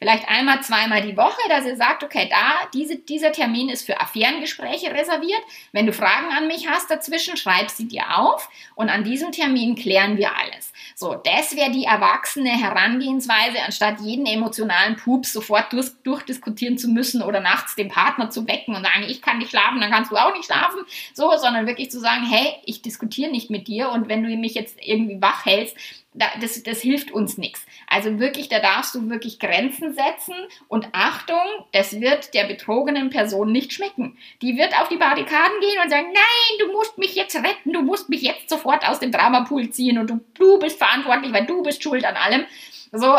vielleicht 0.00 0.28
einmal, 0.28 0.62
zweimal 0.62 1.02
die 1.02 1.16
Woche, 1.16 1.40
dass 1.48 1.66
ihr 1.66 1.76
sagt, 1.76 2.02
okay, 2.02 2.26
da, 2.30 2.68
diese, 2.72 2.96
dieser 2.96 3.32
Termin 3.32 3.68
ist 3.68 3.84
für 3.84 4.00
Affärengespräche 4.00 4.92
reserviert. 4.92 5.42
Wenn 5.72 5.86
du 5.86 5.92
Fragen 5.92 6.32
an 6.36 6.46
mich 6.46 6.68
hast 6.68 6.90
dazwischen, 6.90 7.36
schreib 7.36 7.68
sie 7.70 7.86
dir 7.86 8.18
auf 8.18 8.48
und 8.74 8.88
an 8.88 9.04
diesem 9.04 9.30
Termin 9.30 9.74
klären 9.74 10.16
wir 10.16 10.36
alles. 10.36 10.72
So, 10.94 11.14
das 11.14 11.54
wäre 11.54 11.70
die 11.70 11.84
erwachsene 11.84 12.50
Herangehensweise, 12.50 13.58
anstatt 13.64 14.00
jeden 14.00 14.26
emotionalen 14.26 14.96
Pups 14.96 15.32
sofort 15.32 15.72
durch, 15.72 15.90
durchdiskutieren 16.02 16.78
zu 16.78 16.88
müssen 16.88 17.22
oder 17.22 17.40
nachts 17.40 17.76
den 17.76 17.88
Partner 17.88 18.30
zu 18.30 18.48
wecken 18.48 18.74
und 18.74 18.82
sagen, 18.82 19.04
ich 19.06 19.20
kann 19.20 19.38
nicht 19.38 19.50
schlafen, 19.50 19.80
dann 19.80 19.90
kannst 19.90 20.10
du 20.10 20.16
auch 20.16 20.34
nicht 20.34 20.46
schlafen. 20.46 20.80
So, 21.12 21.30
sondern 21.36 21.66
wirklich 21.66 21.90
zu 21.90 22.00
sagen, 22.00 22.24
hey, 22.26 22.54
ich 22.64 22.80
diskutiere 22.80 23.30
nicht 23.30 23.50
mit 23.50 23.68
dir 23.68 23.90
und 23.90 24.08
wenn 24.08 24.22
du 24.22 24.34
mich 24.36 24.54
jetzt 24.54 24.78
irgendwie 24.80 25.20
wach 25.20 25.44
hältst, 25.44 25.76
das, 26.12 26.62
das 26.64 26.80
hilft 26.80 27.12
uns 27.12 27.38
nichts. 27.38 27.64
Also 27.86 28.18
wirklich, 28.18 28.48
da 28.48 28.58
darfst 28.58 28.94
du 28.94 29.08
wirklich 29.08 29.38
Grenzen 29.38 29.94
setzen 29.94 30.34
und 30.66 30.88
Achtung, 30.92 31.38
das 31.72 32.00
wird 32.00 32.34
der 32.34 32.44
betrogenen 32.44 33.10
Person 33.10 33.52
nicht 33.52 33.72
schmecken. 33.72 34.18
Die 34.42 34.56
wird 34.56 34.78
auf 34.80 34.88
die 34.88 34.96
Barrikaden 34.96 35.60
gehen 35.60 35.78
und 35.82 35.90
sagen, 35.90 36.08
nein, 36.12 36.58
du 36.66 36.72
musst 36.72 36.98
mich 36.98 37.14
jetzt 37.14 37.36
retten, 37.36 37.72
du 37.72 37.82
musst 37.82 38.08
mich 38.08 38.22
jetzt 38.22 38.50
sofort 38.50 38.88
aus 38.88 38.98
dem 38.98 39.12
Dramapool 39.12 39.70
ziehen 39.70 39.98
und 39.98 40.10
du, 40.10 40.20
du 40.34 40.58
bist 40.58 40.78
verantwortlich, 40.78 41.32
weil 41.32 41.46
du 41.46 41.62
bist 41.62 41.82
schuld 41.82 42.04
an 42.04 42.16
allem. 42.16 42.44
So, 42.92 43.14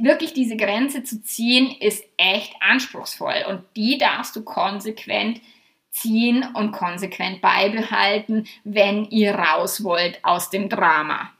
wirklich 0.00 0.32
diese 0.32 0.56
Grenze 0.56 1.04
zu 1.04 1.22
ziehen, 1.22 1.74
ist 1.80 2.04
echt 2.16 2.54
anspruchsvoll 2.60 3.44
und 3.48 3.62
die 3.76 3.98
darfst 3.98 4.34
du 4.34 4.42
konsequent 4.44 5.42
ziehen 5.90 6.46
und 6.54 6.72
konsequent 6.72 7.42
beibehalten, 7.42 8.46
wenn 8.64 9.04
ihr 9.06 9.34
raus 9.34 9.84
wollt 9.84 10.24
aus 10.24 10.48
dem 10.48 10.70
Drama. 10.70 11.32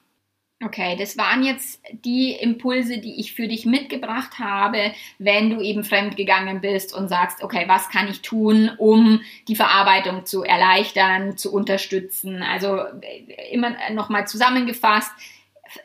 Okay, 0.64 0.97
das 0.99 1.19
waren 1.19 1.45
jetzt 1.45 1.83
die 1.92 2.33
Impulse, 2.33 2.97
die 2.97 3.21
ich 3.21 3.35
für 3.35 3.47
dich 3.47 3.66
mitgebracht 3.66 4.38
habe, 4.38 4.95
wenn 5.19 5.51
du 5.51 5.61
eben 5.61 5.85
fremdgegangen 5.85 6.62
bist 6.62 6.95
und 6.95 7.09
sagst, 7.09 7.42
okay, 7.42 7.64
was 7.66 7.90
kann 7.90 8.09
ich 8.09 8.23
tun, 8.23 8.71
um 8.79 9.21
die 9.49 9.57
Verarbeitung 9.57 10.25
zu 10.25 10.45
erleichtern, 10.45 11.37
zu 11.37 11.53
unterstützen? 11.53 12.42
Also 12.42 12.79
äh, 12.79 13.53
immer 13.53 13.75
nochmal 13.92 14.27
zusammengefasst, 14.27 15.12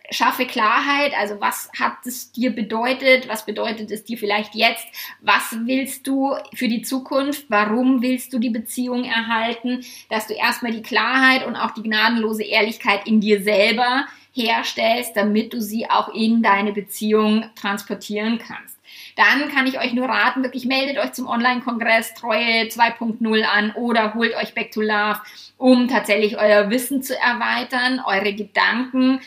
schaffe 0.09 0.45
Klarheit, 0.45 1.13
also 1.17 1.41
was 1.41 1.69
hat 1.77 2.05
es 2.05 2.31
dir 2.31 2.55
bedeutet, 2.55 3.27
was 3.27 3.45
bedeutet 3.45 3.91
es 3.91 4.05
dir 4.05 4.17
vielleicht 4.17 4.55
jetzt, 4.55 4.85
was 5.19 5.57
willst 5.65 6.07
du 6.07 6.33
für 6.53 6.69
die 6.69 6.81
Zukunft, 6.81 7.45
warum 7.49 8.01
willst 8.01 8.31
du 8.31 8.39
die 8.39 8.49
Beziehung 8.49 9.03
erhalten, 9.03 9.83
dass 10.09 10.27
du 10.27 10.33
erstmal 10.33 10.71
die 10.71 10.81
Klarheit 10.81 11.45
und 11.45 11.57
auch 11.57 11.71
die 11.71 11.83
gnadenlose 11.83 12.43
Ehrlichkeit 12.43 13.05
in 13.05 13.19
dir 13.19 13.43
selber 13.43 14.05
herstellst, 14.33 15.15
damit 15.15 15.53
du 15.53 15.61
sie 15.61 15.89
auch 15.89 16.13
in 16.13 16.41
deine 16.41 16.71
Beziehung 16.71 17.45
transportieren 17.55 18.39
kannst. 18.39 18.77
Dann 19.15 19.49
kann 19.49 19.67
ich 19.67 19.79
euch 19.79 19.93
nur 19.93 20.07
raten, 20.07 20.43
wirklich 20.43 20.65
meldet 20.65 20.97
euch 20.97 21.13
zum 21.13 21.27
Online-Kongress 21.27 22.13
Treue 22.13 22.63
2.0 22.63 23.43
an 23.43 23.71
oder 23.71 24.13
holt 24.13 24.35
euch 24.35 24.53
Back 24.53 24.71
to 24.71 24.81
Love, 24.81 25.19
um 25.57 25.87
tatsächlich 25.87 26.37
euer 26.37 26.69
Wissen 26.69 27.03
zu 27.03 27.17
erweitern, 27.17 28.01
eure 28.05 28.33
Gedanken 28.33 29.21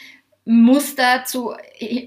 Muster 0.46 1.24
zu 1.24 1.55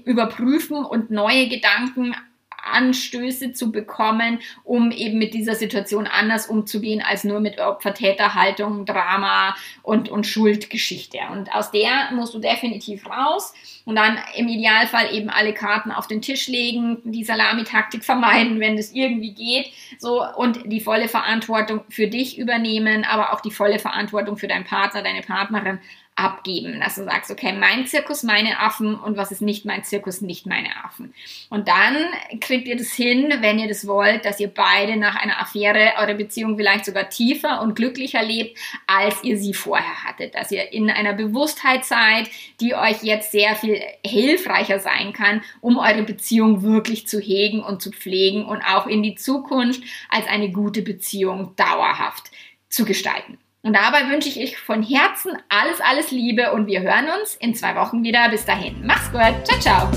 überprüfen 0.04 0.84
und 0.84 1.10
neue 1.10 1.48
Gedanken 1.48 2.14
Anstöße 2.62 3.52
zu 3.52 3.72
bekommen, 3.72 4.40
um 4.64 4.90
eben 4.90 5.18
mit 5.18 5.34
dieser 5.34 5.54
Situation 5.54 6.06
anders 6.06 6.46
umzugehen 6.46 7.02
als 7.02 7.24
nur 7.24 7.40
mit 7.40 7.58
Opfer-Täter-Haltung, 7.58 8.84
Drama 8.84 9.54
und, 9.82 10.08
und 10.08 10.26
Schuldgeschichte. 10.26 11.18
Und 11.32 11.54
aus 11.54 11.70
der 11.70 12.10
musst 12.12 12.34
du 12.34 12.38
definitiv 12.38 13.06
raus 13.06 13.54
und 13.84 13.96
dann 13.96 14.18
im 14.36 14.48
Idealfall 14.48 15.14
eben 15.14 15.30
alle 15.30 15.54
Karten 15.54 15.90
auf 15.90 16.06
den 16.06 16.20
Tisch 16.20 16.48
legen, 16.48 16.98
die 17.04 17.24
Salamitaktik 17.24 18.04
vermeiden, 18.04 18.60
wenn 18.60 18.76
es 18.76 18.92
irgendwie 18.92 19.32
geht, 19.32 19.72
so 19.98 20.24
und 20.36 20.60
die 20.66 20.80
volle 20.80 21.08
Verantwortung 21.08 21.80
für 21.88 22.06
dich 22.06 22.38
übernehmen, 22.38 23.04
aber 23.04 23.32
auch 23.32 23.40
die 23.40 23.50
volle 23.50 23.78
Verantwortung 23.78 24.36
für 24.36 24.48
deinen 24.48 24.64
Partner, 24.64 25.02
deine 25.02 25.22
Partnerin 25.22 25.78
abgeben, 26.18 26.80
dass 26.80 26.96
du 26.96 27.04
sagst, 27.04 27.30
okay, 27.30 27.52
mein 27.52 27.86
Zirkus, 27.86 28.24
meine 28.24 28.58
Affen 28.58 28.96
und 28.96 29.16
was 29.16 29.30
ist 29.30 29.40
nicht 29.40 29.64
mein 29.64 29.84
Zirkus, 29.84 30.20
nicht 30.20 30.46
meine 30.46 30.84
Affen. 30.84 31.14
Und 31.48 31.68
dann 31.68 31.96
kriegt 32.40 32.66
ihr 32.66 32.76
das 32.76 32.92
hin, 32.92 33.32
wenn 33.40 33.58
ihr 33.58 33.68
das 33.68 33.86
wollt, 33.86 34.24
dass 34.24 34.40
ihr 34.40 34.48
beide 34.48 34.96
nach 34.96 35.14
einer 35.14 35.40
Affäre 35.40 35.92
eure 35.98 36.16
Beziehung 36.16 36.56
vielleicht 36.56 36.86
sogar 36.86 37.08
tiefer 37.08 37.62
und 37.62 37.76
glücklicher 37.76 38.22
lebt, 38.22 38.58
als 38.86 39.22
ihr 39.22 39.38
sie 39.38 39.54
vorher 39.54 40.04
hattet. 40.04 40.34
Dass 40.34 40.50
ihr 40.50 40.72
in 40.72 40.90
einer 40.90 41.12
Bewusstheit 41.12 41.84
seid, 41.84 42.28
die 42.60 42.74
euch 42.74 43.04
jetzt 43.04 43.30
sehr 43.30 43.54
viel 43.54 43.80
hilfreicher 44.04 44.80
sein 44.80 45.12
kann, 45.12 45.42
um 45.60 45.78
eure 45.78 46.02
Beziehung 46.02 46.62
wirklich 46.62 47.06
zu 47.06 47.20
hegen 47.20 47.62
und 47.62 47.80
zu 47.80 47.92
pflegen 47.92 48.44
und 48.44 48.62
auch 48.62 48.88
in 48.88 49.04
die 49.04 49.14
Zukunft 49.14 49.82
als 50.08 50.26
eine 50.26 50.50
gute 50.50 50.82
Beziehung 50.82 51.54
dauerhaft 51.54 52.24
zu 52.68 52.84
gestalten. 52.84 53.38
Und 53.68 53.74
dabei 53.74 54.08
wünsche 54.08 54.30
ich 54.30 54.38
euch 54.38 54.56
von 54.56 54.82
Herzen 54.82 55.36
alles, 55.50 55.82
alles 55.82 56.10
Liebe 56.10 56.52
und 56.52 56.68
wir 56.68 56.80
hören 56.80 57.04
uns 57.20 57.34
in 57.34 57.54
zwei 57.54 57.76
Wochen 57.76 58.02
wieder. 58.02 58.30
Bis 58.30 58.46
dahin. 58.46 58.76
Mach's 58.82 59.12
gut. 59.12 59.34
Ciao, 59.44 59.60
ciao. 59.60 59.90